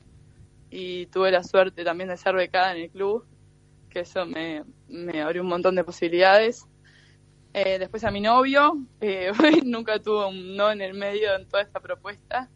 y 0.69 1.05
tuve 1.05 1.31
la 1.31 1.43
suerte 1.43 1.85
también 1.85 2.09
de 2.09 2.17
ser 2.17 2.35
becada 2.35 2.75
en 2.75 2.83
el 2.83 2.89
club, 2.89 3.25
que 3.89 4.01
eso 4.01 4.25
me, 4.25 4.65
me 4.89 5.21
abrió 5.21 5.43
un 5.43 5.47
montón 5.47 5.75
de 5.75 5.85
posibilidades. 5.85 6.67
Eh, 7.53 7.79
después 7.79 8.03
a 8.03 8.11
mi 8.11 8.19
novio, 8.19 8.73
eh, 8.99 9.31
nunca 9.65 9.97
tuvo 9.99 10.27
un 10.27 10.57
no 10.57 10.69
en 10.69 10.81
el 10.81 10.93
medio 10.93 11.33
en 11.35 11.47
toda 11.47 11.63
esta 11.63 11.79
propuesta. 11.79 12.49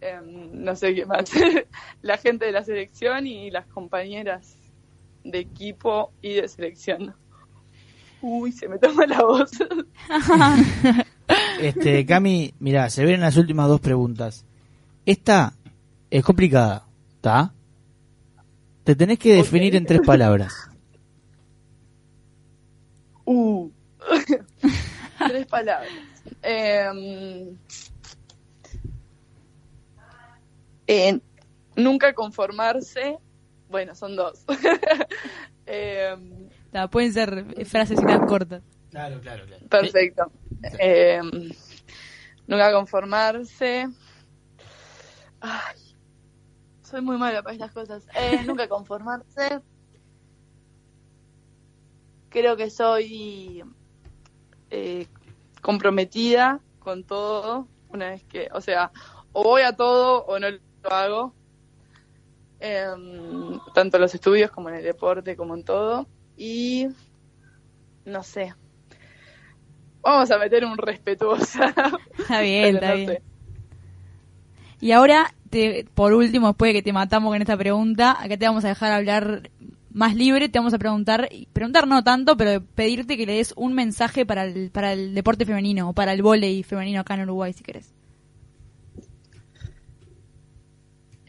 Eh, 0.00 0.20
no 0.52 0.74
sé 0.76 0.94
qué 0.94 1.06
más. 1.06 1.30
la 2.02 2.16
gente 2.16 2.46
de 2.46 2.52
la 2.52 2.64
selección 2.64 3.26
y 3.26 3.50
las 3.50 3.66
compañeras 3.66 4.56
de 5.24 5.38
equipo 5.38 6.12
y 6.22 6.34
de 6.34 6.48
selección. 6.48 7.14
Uy, 8.22 8.52
se 8.52 8.68
me 8.68 8.78
toma 8.78 9.06
la 9.06 9.22
voz. 9.22 9.50
Este, 11.60 12.04
Cami, 12.06 12.54
mira, 12.58 12.90
se 12.90 13.04
ven 13.04 13.20
las 13.20 13.36
últimas 13.36 13.68
dos 13.68 13.80
preguntas. 13.80 14.44
Esta 15.06 15.52
es 16.10 16.24
complicada, 16.24 16.86
¿está? 17.14 17.52
Te 18.82 18.96
tenés 18.96 19.18
que 19.20 19.34
definir 19.34 19.76
en 19.76 19.86
tres 19.86 20.00
palabras. 20.04 20.68
Uh. 23.24 23.70
Tres 25.28 25.46
palabras. 25.46 25.92
Em, 26.42 27.56
eh, 30.90 31.20
nunca 31.76 32.14
conformarse. 32.14 33.18
Bueno, 33.68 33.94
son 33.94 34.16
dos. 34.16 34.44
Em, 35.72 36.48
Ta, 36.72 36.88
pueden 36.88 37.12
ser 37.12 37.64
frasecitas 37.64 38.26
cortas. 38.26 38.60
Claro, 38.90 39.20
claro, 39.20 39.46
claro. 39.46 39.68
perfecto. 39.68 40.32
Em, 40.80 41.52
nunca 42.48 42.72
conformarse. 42.72 43.88
Ay, 45.40 45.76
soy 46.82 47.02
muy 47.02 47.16
mala 47.18 47.44
para 47.44 47.52
estas 47.52 47.70
cosas. 47.70 48.08
Eh, 48.16 48.42
nunca 48.46 48.68
conformarse. 48.68 49.60
Creo 52.30 52.56
que 52.56 52.68
soy 52.68 53.62
eh, 54.70 55.06
comprometida 55.62 56.58
con 56.80 57.04
todo. 57.04 57.68
Una 57.90 58.10
vez 58.10 58.24
que, 58.24 58.48
o 58.52 58.60
sea, 58.60 58.90
o 59.32 59.44
voy 59.44 59.62
a 59.62 59.76
todo 59.76 60.24
o 60.24 60.40
no 60.40 60.48
hago. 60.84 61.34
Em, 62.60 63.58
tanto 63.74 63.96
en 63.96 64.02
los 64.02 64.14
estudios 64.14 64.50
como 64.50 64.68
en 64.68 64.76
el 64.76 64.84
deporte, 64.84 65.36
como 65.36 65.54
en 65.54 65.64
todo. 65.64 66.06
Y 66.36 66.88
no 68.04 68.22
sé. 68.22 68.54
Vamos 70.02 70.30
a 70.30 70.38
meter 70.38 70.64
un 70.64 70.76
respetuosa. 70.78 71.74
Está 72.18 72.40
bien, 72.40 72.76
está 72.76 72.88
no 72.90 72.94
bien. 72.94 73.06
sé. 73.06 73.22
Y 74.80 74.92
ahora, 74.92 75.34
te- 75.50 75.86
por 75.94 76.12
último, 76.14 76.48
después 76.48 76.70
de 76.70 76.74
que 76.74 76.82
te 76.82 76.92
matamos 76.92 77.32
con 77.32 77.40
esta 77.42 77.56
pregunta, 77.56 78.12
acá 78.20 78.36
te 78.36 78.46
vamos 78.46 78.64
a 78.64 78.68
dejar 78.68 78.92
hablar 78.92 79.50
más 79.90 80.14
libre, 80.14 80.48
te 80.48 80.58
vamos 80.58 80.72
a 80.74 80.78
preguntar, 80.78 81.28
preguntar 81.52 81.86
no 81.86 82.02
tanto, 82.04 82.36
pero 82.36 82.64
pedirte 82.64 83.16
que 83.16 83.26
le 83.26 83.34
des 83.34 83.52
un 83.56 83.74
mensaje 83.74 84.24
para 84.24 84.44
el, 84.44 84.70
para 84.70 84.92
el 84.92 85.14
deporte 85.14 85.44
femenino 85.44 85.90
o 85.90 85.92
para 85.92 86.12
el 86.12 86.22
vóley 86.22 86.62
femenino 86.62 87.00
acá 87.00 87.14
en 87.14 87.22
Uruguay, 87.22 87.52
si 87.52 87.62
querés. 87.64 87.92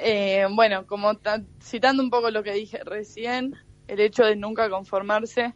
Eh, 0.04 0.48
bueno, 0.52 0.88
como 0.88 1.16
ta- 1.18 1.44
citando 1.62 2.02
un 2.02 2.10
poco 2.10 2.32
lo 2.32 2.42
que 2.42 2.54
dije 2.54 2.80
recién, 2.84 3.56
el 3.88 4.00
hecho 4.00 4.24
de 4.26 4.36
nunca 4.36 4.68
conformarse, 4.68 5.54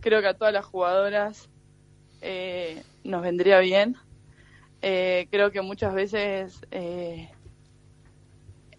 creo 0.00 0.20
que 0.20 0.26
a 0.26 0.34
todas 0.34 0.52
las 0.52 0.64
jugadoras 0.64 1.48
eh, 2.20 2.82
nos 3.04 3.22
vendría 3.22 3.60
bien. 3.60 3.96
Eh, 4.82 5.28
creo 5.30 5.52
que 5.52 5.62
muchas 5.62 5.94
veces 5.94 6.60
eh, 6.72 7.30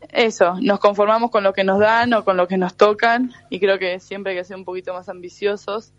eso, 0.09 0.55
nos 0.61 0.79
conformamos 0.79 1.31
con 1.31 1.43
lo 1.43 1.53
que 1.53 1.63
nos 1.63 1.79
dan 1.79 2.13
o 2.13 2.25
con 2.25 2.35
lo 2.35 2.47
que 2.49 2.57
nos 2.57 2.75
tocan 2.75 3.31
y 3.49 3.59
creo 3.61 3.79
que 3.79 4.01
siempre 4.01 4.33
hay 4.33 4.39
que 4.39 4.43
ser 4.43 4.57
un 4.57 4.65
poquito 4.65 4.93
más 4.93 5.07
ambiciosos, 5.07 5.93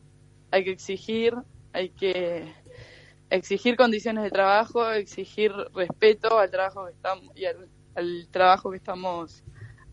hay 0.50 0.62
que 0.64 0.72
exigir, 0.72 1.34
hay 1.72 1.88
que 1.88 2.52
exigir 3.30 3.76
condiciones 3.76 4.24
de 4.24 4.30
trabajo, 4.30 4.90
exigir 4.90 5.52
respeto 5.74 6.38
al 6.38 6.50
trabajo 6.50 6.84
que 6.84 6.92
estamos 6.92 7.34
y 7.34 7.46
al, 7.46 7.68
al 7.96 8.28
trabajo 8.30 8.70
que 8.70 8.76
estamos 8.76 9.42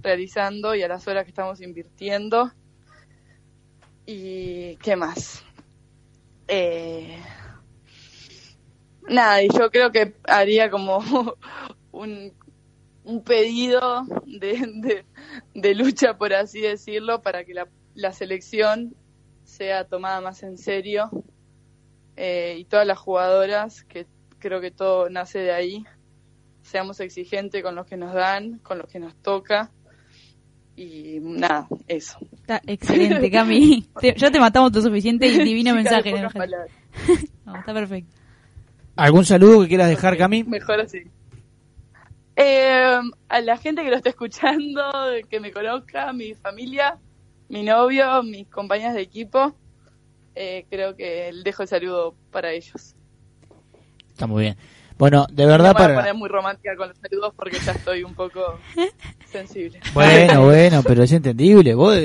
realizando 0.02 0.76
y 0.76 0.84
a 0.84 0.88
las 0.88 1.08
horas 1.08 1.24
que 1.24 1.30
estamos 1.30 1.62
invirtiendo. 1.62 2.52
¿Y 4.06 4.76
qué 4.78 4.96
más? 4.96 5.44
Eh, 6.48 7.18
nada, 9.08 9.42
y 9.42 9.48
yo 9.48 9.72
creo 9.72 9.92
que 9.92 10.14
haría 10.26 10.70
como 10.70 11.00
un, 11.92 12.34
un 13.06 13.24
pedido 13.24 14.06
de, 14.26 15.06
de, 15.54 15.76
lucha, 15.76 16.18
por 16.18 16.34
así 16.34 16.60
decirlo, 16.60 17.22
para 17.22 17.46
que 17.46 17.54
la, 17.54 17.68
la 17.96 18.12
selección 18.12 18.96
sea 19.44 19.88
tomada 19.88 20.20
más 20.22 20.44
en 20.44 20.58
serio 20.58 21.10
eh, 22.16 22.58
y 22.60 22.66
todas 22.66 22.86
las 22.86 22.98
jugadoras, 22.98 23.84
que 23.86 24.08
creo 24.40 24.60
que 24.62 24.72
todo 24.72 25.10
nace 25.10 25.40
de 25.40 25.54
ahí, 25.54 25.86
seamos 26.64 27.00
exigentes 27.00 27.62
con 27.62 27.76
lo 27.76 27.86
que 27.86 27.96
nos 27.98 28.14
dan, 28.14 28.58
con 28.60 28.80
lo 28.80 28.88
que 28.88 29.00
nos 29.00 29.16
toca 29.18 29.70
y 30.76 31.20
nada, 31.22 31.68
eso. 31.88 32.18
Está 32.34 32.60
excelente, 32.66 33.30
Cami. 33.30 33.88
Te- 34.02 34.16
ya 34.18 34.32
te 34.32 34.40
matamos 34.40 34.74
lo 34.74 34.82
suficiente 34.82 35.28
y 35.28 35.38
divino 35.44 35.72
Chica 35.78 36.02
mensaje. 36.02 36.12
No, 37.46 37.58
está 37.60 37.74
perfecto. 37.74 38.16
¿Algún 38.96 39.26
saludo 39.26 39.62
que 39.62 39.68
quieras 39.68 39.90
dejar, 39.90 40.18
Cami? 40.18 40.44
Mejor 40.44 40.80
así. 40.80 41.00
Eh, 42.36 43.00
a 43.30 43.42
la 43.42 43.58
gente 43.58 43.84
que 43.84 43.90
lo 43.90 43.96
está 43.98 44.10
escuchando, 44.10 44.82
que 45.30 45.40
me 45.40 45.52
conozca, 45.52 46.12
mi 46.14 46.34
familia, 46.34 46.98
mi 47.50 47.64
novio, 47.64 48.24
mis 48.24 48.48
compañeras 48.48 48.96
de 48.96 49.02
equipo, 49.02 49.56
eh, 50.36 50.66
creo 50.70 50.96
que 50.96 51.32
dejo 51.44 51.62
el 51.64 51.68
saludo 51.68 52.16
para 52.32 52.52
ellos. 52.52 52.96
Está 54.12 54.26
muy 54.26 54.44
bien. 54.44 54.58
Bueno, 55.04 55.28
de 55.30 55.46
verdad 55.46 55.74
no 55.74 55.74
me 55.74 55.74
voy 55.74 55.84
a 55.84 55.88
para... 55.88 55.96
poner 56.00 56.14
muy 56.16 56.30
romántica 56.30 56.76
con 56.78 56.88
los 56.88 56.98
saludos 56.98 57.34
porque 57.36 57.58
ya 57.60 57.74
estoy 57.74 58.04
un 58.06 58.14
poco 58.16 58.58
sensible. 59.30 59.82
Bueno, 59.94 60.46
bueno, 60.46 60.82
pero 60.82 61.04
es 61.04 61.12
entendible. 61.12 61.74
Vos 61.76 61.98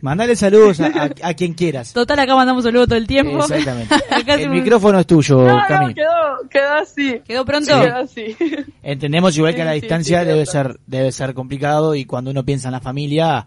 mandale 0.00 0.34
saludos 0.34 0.80
a, 0.80 0.86
a- 0.86 1.10
a 1.28 1.34
quien 1.34 1.54
quieras. 1.54 1.92
Total, 1.92 2.18
acá 2.18 2.34
mandamos 2.34 2.64
saludos 2.64 2.88
todo 2.88 2.98
el 2.98 3.06
tiempo. 3.06 3.38
Exactamente. 3.38 3.94
Acá 4.10 4.34
El 4.34 4.50
micrófono 4.50 4.98
es 4.98 5.06
tuyo, 5.06 5.36
No, 5.46 5.56
no, 5.56 5.66
Cami. 5.68 5.94
quedó, 5.94 6.48
quedó 6.50 6.72
así. 6.74 7.20
¿Quedó 7.24 7.44
pronto? 7.44 7.80
Quedó 7.80 7.96
así. 7.98 8.36
Entendemos 8.82 9.36
igual 9.36 9.54
que 9.54 9.62
a 9.62 9.66
la 9.66 9.72
Sí, 9.74 9.78
sí, 9.78 9.80
distancia 9.82 10.22
sí, 10.22 10.26
debe 10.26 10.44
ser 10.46 10.80
debe 10.84 11.12
ser 11.12 11.34
complicado 11.34 11.94
y 11.94 12.06
cuando 12.06 12.32
uno 12.32 12.44
piensa 12.44 12.66
en 12.68 12.72
la 12.72 12.80
familia 12.80 13.46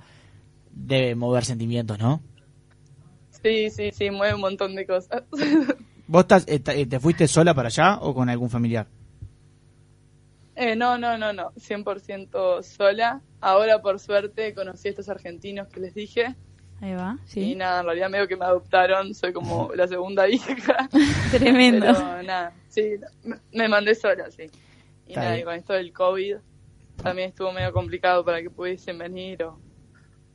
debe 0.71 1.15
mover 1.15 1.43
sentimientos, 1.43 1.99
¿no? 1.99 2.21
Sí, 3.43 3.69
sí, 3.69 3.91
sí, 3.91 4.09
mueve 4.09 4.35
un 4.35 4.41
montón 4.41 4.73
de 4.73 4.87
cosas. 4.87 5.23
¿Vos 6.15 6.21
estás, 6.21 6.45
eh, 6.47 6.59
te 6.59 6.85
te 6.85 6.97
fuiste 6.97 7.27
sola 7.27 7.53
para 7.53 7.67
allá 7.67 7.97
o 7.99 8.13
con 8.15 8.29
algún 8.29 8.49
familiar? 8.49 8.87
Eh, 10.55 10.73
no, 10.73 10.97
no, 10.97 11.17
no, 11.17 11.33
no, 11.33 11.51
100% 11.55 12.63
sola. 12.63 13.21
Ahora, 13.41 13.81
por 13.81 13.99
suerte, 13.99 14.53
conocí 14.53 14.87
a 14.87 14.91
estos 14.91 15.09
argentinos 15.09 15.67
que 15.67 15.81
les 15.81 15.93
dije. 15.93 16.33
Ahí 16.79 16.93
va, 16.93 17.17
Y 17.25 17.29
sí. 17.29 17.55
nada, 17.55 17.81
en 17.81 17.85
realidad 17.87 18.09
medio 18.09 18.29
que 18.29 18.37
me 18.37 18.45
adoptaron, 18.45 19.13
soy 19.13 19.33
como 19.33 19.71
la 19.75 19.89
segunda 19.89 20.25
hija. 20.29 20.87
Tremendo. 21.31 21.85
Pero 21.87 22.23
nada, 22.23 22.53
sí, 22.69 22.91
me- 23.25 23.41
me 23.51 23.67
mandé 23.67 23.93
sola, 23.93 24.31
sí. 24.31 24.43
Y 25.07 25.09
Está 25.09 25.19
nada, 25.19 25.31
bien. 25.33 25.41
y 25.41 25.43
con 25.43 25.55
esto 25.55 25.73
del 25.73 25.91
COVID 25.91 26.35
también 27.03 27.27
estuvo 27.27 27.51
medio 27.51 27.73
complicado 27.73 28.23
para 28.23 28.41
que 28.41 28.49
pudiesen 28.49 28.97
venir 28.97 29.43
o 29.43 29.59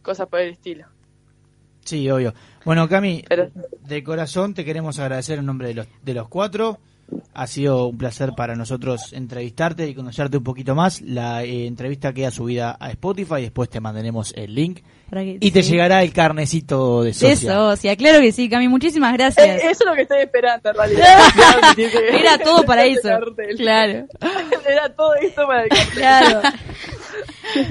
cosas 0.02 0.28
por 0.28 0.40
el 0.40 0.50
estilo. 0.50 0.84
Sí, 1.84 2.10
obvio. 2.10 2.34
Bueno, 2.64 2.88
Cami, 2.88 3.24
Pero- 3.28 3.50
de 3.86 4.04
corazón 4.04 4.54
te 4.54 4.64
queremos 4.64 4.98
agradecer 4.98 5.38
en 5.38 5.46
nombre 5.46 5.68
de 5.68 5.74
los, 5.74 5.86
de 6.02 6.14
los 6.14 6.28
cuatro. 6.28 6.78
Ha 7.34 7.48
sido 7.48 7.86
un 7.88 7.98
placer 7.98 8.34
para 8.36 8.54
nosotros 8.54 9.12
entrevistarte 9.12 9.88
y 9.88 9.94
conocerte 9.96 10.36
un 10.36 10.44
poquito 10.44 10.76
más. 10.76 11.00
La 11.00 11.42
eh, 11.42 11.66
entrevista 11.66 12.12
queda 12.12 12.30
subida 12.30 12.76
a 12.78 12.88
Spotify, 12.90 13.40
después 13.42 13.68
te 13.68 13.80
mandaremos 13.80 14.32
el 14.36 14.54
link 14.54 14.80
que- 15.10 15.38
y 15.40 15.50
te 15.50 15.62
llegará 15.62 16.04
el 16.04 16.12
carnecito 16.12 17.00
de 17.02 17.08
De 17.08 17.14
socia. 17.14 17.52
socia, 17.52 17.96
claro 17.96 18.20
que 18.20 18.30
sí, 18.30 18.48
Cami. 18.48 18.68
Muchísimas 18.68 19.12
Eh, 19.12 19.16
gracias. 19.16 19.58
eso 19.64 19.70
es 19.70 19.84
lo 19.86 19.94
que 19.96 20.02
estoy 20.02 20.20
esperando 20.20 20.70
en 20.70 20.76
realidad. 20.76 21.18
Era 22.12 22.38
todo 22.38 22.62
para 22.64 22.84
eso. 22.84 23.08
cartel. 23.08 23.56
Claro. 23.56 24.06
Era 24.68 24.94
todo 24.94 25.14
esto 25.16 25.46
para 25.48 25.62
el 25.64 25.68
cartel. 25.68 25.92
Claro. 25.94 26.40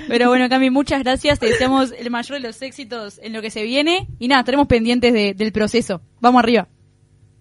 Pero 0.07 0.29
bueno, 0.29 0.49
Cami, 0.49 0.69
muchas 0.69 1.03
gracias. 1.03 1.39
Te 1.39 1.47
deseamos 1.47 1.91
el 1.91 2.09
mayor 2.09 2.41
de 2.41 2.47
los 2.47 2.61
éxitos 2.61 3.19
en 3.23 3.33
lo 3.33 3.41
que 3.41 3.49
se 3.49 3.63
viene. 3.63 4.07
Y 4.19 4.27
nada, 4.27 4.41
estaremos 4.41 4.67
pendientes 4.67 5.13
de- 5.13 5.33
del 5.33 5.51
proceso. 5.51 6.01
Vamos 6.19 6.41
arriba. 6.43 6.67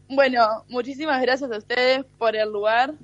Bueno, 0.08 0.64
muchísimas 0.68 1.20
gracias 1.20 1.50
a 1.50 1.58
ustedes 1.58 2.04
por 2.18 2.34
el 2.36 2.50
lugar. 2.50 2.94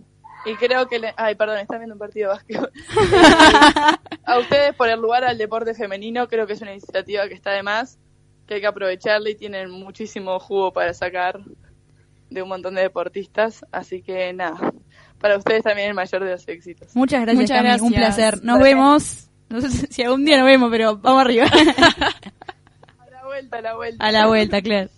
Y 0.47 0.55
creo 0.57 0.87
que... 0.89 0.99
le- 0.99 1.15
Ay, 1.17 1.35
perdón, 1.35 1.59
están 1.59 1.79
viendo 1.79 1.95
un 1.95 1.99
partido 1.99 2.31
de 2.31 2.35
básquetbol. 2.37 2.71
a 4.25 4.39
ustedes 4.39 4.75
por 4.75 4.89
el 4.89 5.01
lugar 5.01 5.25
al 5.25 5.39
deporte 5.39 5.75
femenino. 5.75 6.29
Creo 6.29 6.47
que 6.47 6.53
es 6.55 6.63
una 6.63 6.73
iniciativa 6.73 7.29
que 7.29 7.35
está 7.35 7.53
de 7.53 7.63
más, 7.63 7.99
que 8.47 8.55
hay 8.55 8.61
que 8.61 8.67
aprovecharla 8.67 9.31
y 9.31 9.35
tienen 9.35 9.71
muchísimo 9.71 10.39
jugo 10.39 10.73
para 10.73 10.93
sacar 10.95 11.41
de 12.31 12.43
un 12.43 12.49
montón 12.49 12.75
de 12.75 12.83
deportistas. 12.83 13.65
Así 13.73 14.03
que 14.03 14.33
nada, 14.33 14.73
para 15.25 15.39
ustedes 15.39 15.63
también 15.63 15.89
el 15.89 15.95
mayor 15.95 16.23
de 16.23 16.33
los 16.33 16.47
éxitos. 16.47 16.95
Muchas 16.95 17.23
gracias, 17.23 17.51
Muchas 17.51 17.63
Cami. 17.63 17.81
Un 17.81 17.93
placer. 17.95 18.45
Nos 18.45 18.61
vemos. 18.61 19.27
No 19.49 19.59
sé 19.63 19.71
si 19.89 20.03
algún 20.03 20.23
día 20.27 20.37
nos 20.37 20.45
vemos, 20.45 20.71
pero 20.71 20.99
vamos 20.99 21.23
arriba. 21.23 21.47
A 22.99 23.11
la 23.11 23.25
vuelta, 23.25 23.57
a 23.57 23.63
la 23.63 23.75
vuelta. 23.75 24.05
A 24.05 24.13
la 24.13 24.27
vuelta, 24.27 24.61
claro. 24.61 24.91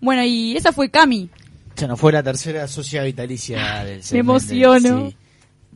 Bueno, 0.00 0.22
y 0.22 0.56
esa 0.56 0.72
fue 0.72 0.92
Cami. 0.92 1.28
Se 1.74 1.88
nos 1.88 1.98
fue 1.98 2.12
la 2.12 2.22
tercera 2.22 2.68
socia 2.68 3.02
vitalicia 3.02 3.82
del 3.82 4.00
Me 4.12 4.18
emociono. 4.20 5.08
Sí. 5.08 5.16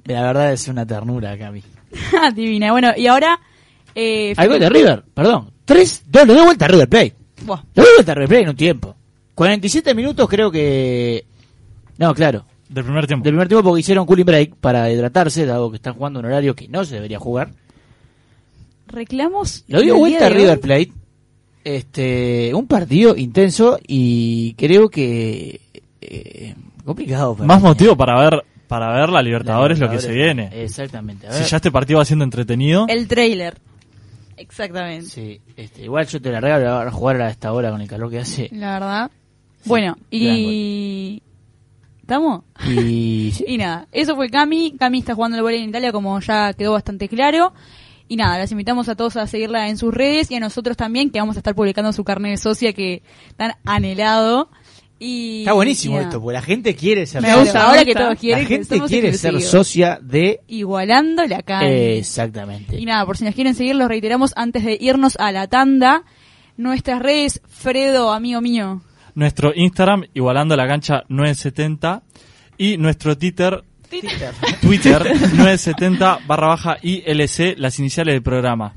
La 0.04 0.22
verdad 0.22 0.52
es 0.52 0.68
una 0.68 0.86
ternura, 0.86 1.36
Cami. 1.36 1.64
Divina. 2.36 2.70
Bueno, 2.70 2.92
y 2.96 3.08
ahora... 3.08 3.40
Eh, 3.96 4.32
Algo 4.36 4.60
de 4.60 4.68
River, 4.68 5.02
perdón. 5.12 5.50
Tres, 5.64 6.04
dos, 6.06 6.24
le 6.24 6.34
doy 6.34 6.44
vuelta 6.44 6.66
a 6.66 6.68
River 6.68 6.88
Play. 6.88 7.12
Buah. 7.42 7.64
Le 7.74 7.82
doy 7.82 7.92
vuelta 7.96 8.12
a 8.12 8.14
River 8.14 8.28
Play 8.28 8.42
en 8.44 8.48
un 8.50 8.56
tiempo. 8.56 8.94
47 9.34 9.92
minutos 9.92 10.28
creo 10.28 10.52
que... 10.52 11.26
No, 11.96 12.14
claro. 12.14 12.44
Del 12.68 12.84
primer 12.84 13.06
tiempo. 13.06 13.24
Del 13.24 13.32
primer 13.32 13.48
tiempo 13.48 13.64
porque 13.64 13.80
hicieron 13.80 14.04
cooling 14.06 14.24
break 14.26 14.56
para 14.56 14.90
hidratarse, 14.92 15.46
dado 15.46 15.70
que 15.70 15.76
están 15.76 15.94
jugando 15.94 16.20
en 16.20 16.26
un 16.26 16.32
horario 16.32 16.54
que 16.54 16.68
no 16.68 16.84
se 16.84 16.96
debería 16.96 17.18
jugar. 17.18 17.50
Reclamos... 18.86 19.64
Lo 19.68 19.80
dio 19.80 19.94
el 19.94 19.98
vuelta 20.00 20.26
a 20.26 20.30
River. 20.30 20.60
Plate. 20.60 20.92
Este, 21.64 22.52
un 22.54 22.66
partido 22.66 23.16
intenso 23.16 23.78
y 23.86 24.54
creo 24.54 24.88
que 24.88 25.60
eh, 26.00 26.54
complicado. 26.84 27.34
para 27.34 27.46
Más 27.46 27.60
mí. 27.60 27.68
motivo 27.68 27.96
para 27.96 28.18
ver 28.20 28.42
para 28.68 28.92
ver 28.92 29.08
la 29.08 29.22
Libertadores, 29.22 29.78
La 29.78 29.86
lo 29.86 29.92
que 29.92 29.98
se 29.98 30.12
viene. 30.12 30.50
Exactamente. 30.52 31.26
A 31.26 31.32
Si 31.32 31.40
ver. 31.40 31.48
ya 31.48 31.56
este 31.56 31.70
partido 31.70 31.98
va 31.98 32.04
siendo 32.04 32.24
entretenido, 32.24 32.86
El 32.88 33.08
trailer. 33.08 33.56
Exactamente. 34.36 35.06
Sí, 35.06 35.40
este, 35.56 35.82
igual 35.84 36.06
yo 36.06 36.20
te 36.20 36.30
la 36.30 36.40
regalo 36.40 36.70
a 36.88 36.90
jugar 36.90 37.20
a 37.22 37.30
esta 37.30 37.52
hora 37.52 37.70
con 37.70 37.80
el 37.80 37.88
calor 37.88 38.10
que 38.10 38.20
hace. 38.20 38.48
La 38.52 38.74
verdad. 38.74 39.10
Bueno, 39.64 39.94
gran 40.10 40.36
y... 40.36 41.22
¿Estamos? 42.08 42.44
Y 42.64 43.58
nada, 43.58 43.86
eso 43.92 44.16
fue 44.16 44.30
Cami. 44.30 44.76
Cami 44.78 45.00
está 45.00 45.14
jugando 45.14 45.36
el 45.36 45.42
volei 45.42 45.62
en 45.62 45.68
Italia, 45.68 45.92
como 45.92 46.18
ya 46.20 46.54
quedó 46.54 46.72
bastante 46.72 47.06
claro. 47.06 47.52
Y 48.08 48.16
nada, 48.16 48.38
las 48.38 48.50
invitamos 48.50 48.88
a 48.88 48.94
todos 48.94 49.16
a 49.18 49.26
seguirla 49.26 49.68
en 49.68 49.76
sus 49.76 49.92
redes 49.92 50.30
y 50.30 50.34
a 50.34 50.40
nosotros 50.40 50.74
también, 50.78 51.10
que 51.10 51.20
vamos 51.20 51.36
a 51.36 51.40
estar 51.40 51.54
publicando 51.54 51.92
su 51.92 52.04
carnet 52.04 52.30
de 52.30 52.36
socia 52.38 52.72
que 52.72 53.02
tan 53.36 53.52
anhelado. 53.66 54.48
Y, 54.98 55.40
está 55.40 55.52
buenísimo 55.52 55.96
y 55.96 56.04
esto, 56.04 56.18
porque 56.22 56.32
la 56.32 56.42
gente 56.42 56.74
quiere 56.74 57.04
ser 57.04 57.20
Me 57.20 57.28
me 57.28 57.50
ahora 57.50 57.84
que 57.84 57.94
todos 57.94 58.18
quieren 58.18 58.42
La 58.42 58.48
gente 58.48 58.80
quiere 58.80 59.12
ser 59.12 59.40
socia 59.42 59.98
de 60.02 60.40
Igualando 60.48 61.26
la 61.26 61.42
Cami. 61.42 61.66
Exactamente. 61.66 62.80
Y 62.80 62.86
nada, 62.86 63.04
por 63.04 63.18
si 63.18 63.24
nos 63.26 63.34
quieren 63.34 63.54
seguir, 63.54 63.76
los 63.76 63.86
reiteramos 63.86 64.32
antes 64.34 64.64
de 64.64 64.78
irnos 64.80 65.16
a 65.18 65.30
la 65.30 65.46
tanda. 65.46 66.04
Nuestras 66.56 67.02
redes, 67.02 67.42
Fredo, 67.46 68.12
amigo 68.12 68.40
mío. 68.40 68.80
Nuestro 69.18 69.52
Instagram, 69.52 70.04
igualando 70.14 70.54
la 70.54 70.68
cancha 70.68 71.02
970, 71.08 72.02
y 72.56 72.76
nuestro 72.76 73.18
Twitter, 73.18 73.64
Twitter 74.60 75.02
970 75.02 76.20
barra 76.26 76.46
baja 76.46 76.76
ILC, 76.80 77.58
las 77.58 77.80
iniciales 77.80 78.14
del 78.14 78.22
programa. 78.22 78.74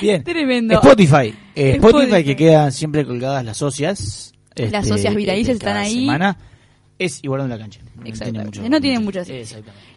Bien. 0.00 0.22
Tremendo. 0.22 0.74
Spotify. 0.74 1.34
Eh, 1.56 1.72
Spotify, 1.72 2.04
Spotify. 2.04 2.24
que 2.24 2.36
quedan 2.36 2.70
siempre 2.70 3.04
colgadas 3.04 3.44
las 3.44 3.56
socias. 3.56 4.32
Las 4.54 4.72
este, 4.72 4.88
socias 4.88 5.14
vitalicias 5.16 5.58
de 5.58 5.64
cada 5.64 5.82
están 5.82 5.96
ahí. 5.98 6.00
Semana. 6.06 6.38
Es 7.04 7.22
igualando 7.24 7.54
la 7.54 7.60
cancha. 7.60 7.80
No 7.96 8.04
Exactamente. 8.04 8.30
tiene 8.30 8.44
mucho- 8.44 9.20
No 9.20 9.24
tiene. 9.24 9.44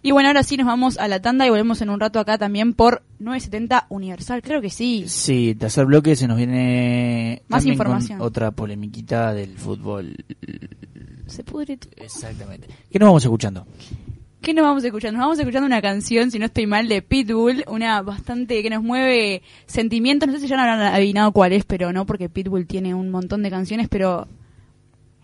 Y 0.01 0.11
bueno, 0.11 0.27
ahora 0.29 0.43
sí 0.43 0.57
nos 0.57 0.67
vamos 0.67 0.97
a 0.97 1.07
la 1.07 1.21
tanda 1.21 1.45
y 1.45 1.49
volvemos 1.49 1.81
en 1.81 1.89
un 1.89 1.99
rato 1.99 2.19
acá 2.19 2.37
también 2.37 2.73
por 2.73 3.03
970 3.19 3.87
Universal. 3.89 4.41
Creo 4.41 4.61
que 4.61 4.69
sí. 4.69 5.05
Sí, 5.07 5.55
tercer 5.59 5.85
bloque 5.85 6.15
se 6.15 6.27
nos 6.27 6.37
viene 6.37 7.41
Más 7.47 7.65
información. 7.65 8.19
con 8.19 8.27
otra 8.27 8.51
polemiquita 8.51 9.33
del 9.33 9.57
fútbol. 9.57 10.15
Se 11.27 11.43
pudre 11.43 11.77
todo. 11.77 11.91
Exactamente. 11.97 12.67
¿Qué 12.91 12.99
nos 12.99 13.07
vamos 13.07 13.23
escuchando? 13.23 13.65
¿Qué 14.41 14.53
nos 14.53 14.63
vamos 14.63 14.83
escuchando? 14.83 15.17
Nos 15.17 15.25
vamos 15.25 15.39
escuchando 15.39 15.65
una 15.65 15.81
canción, 15.81 16.29
si 16.29 16.37
no 16.37 16.45
estoy 16.45 16.67
mal, 16.67 16.87
de 16.87 17.01
Pitbull, 17.01 17.63
una 17.67 18.01
bastante 18.03 18.61
que 18.61 18.69
nos 18.69 18.83
mueve 18.83 19.41
sentimientos. 19.65 20.27
No 20.27 20.35
sé 20.35 20.41
si 20.41 20.47
ya 20.47 20.55
no 20.55 20.61
habrán 20.61 20.81
adivinado 20.93 21.31
cuál 21.31 21.51
es, 21.53 21.65
pero 21.65 21.91
no, 21.91 22.05
porque 22.05 22.29
Pitbull 22.29 22.67
tiene 22.67 22.93
un 22.93 23.09
montón 23.09 23.41
de 23.41 23.49
canciones, 23.49 23.87
pero 23.89 24.27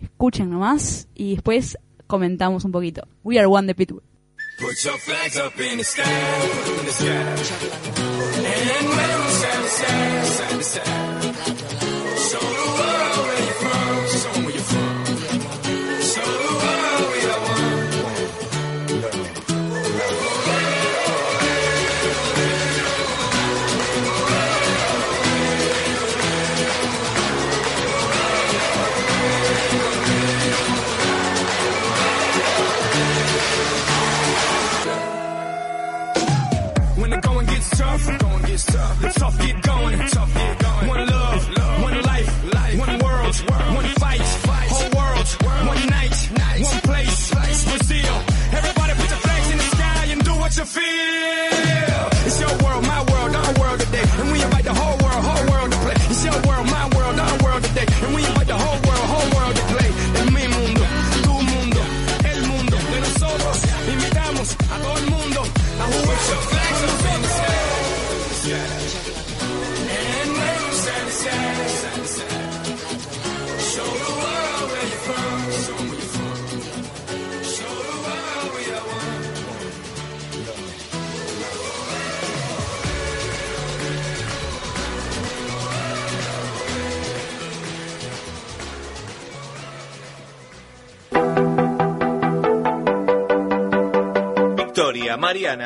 escuchen 0.01 0.49
nomás 0.49 1.07
y 1.15 1.35
después 1.35 1.77
comentamos 2.07 2.65
un 2.65 2.71
poquito. 2.71 3.07
We 3.23 3.37
are 3.39 3.47
one 3.47 3.67
de 3.67 3.75
Pitbull. 3.75 4.03
Put 4.59 4.83
your 4.83 4.97
flags 4.99 5.37
up 5.37 5.59
in 5.59 5.77
the 5.77 5.83
sky, 5.83 6.03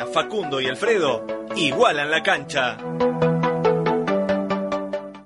Facundo 0.06 0.60
y 0.60 0.66
Alfredo 0.66 1.24
igualan 1.54 2.10
la 2.10 2.22
cancha. 2.22 2.76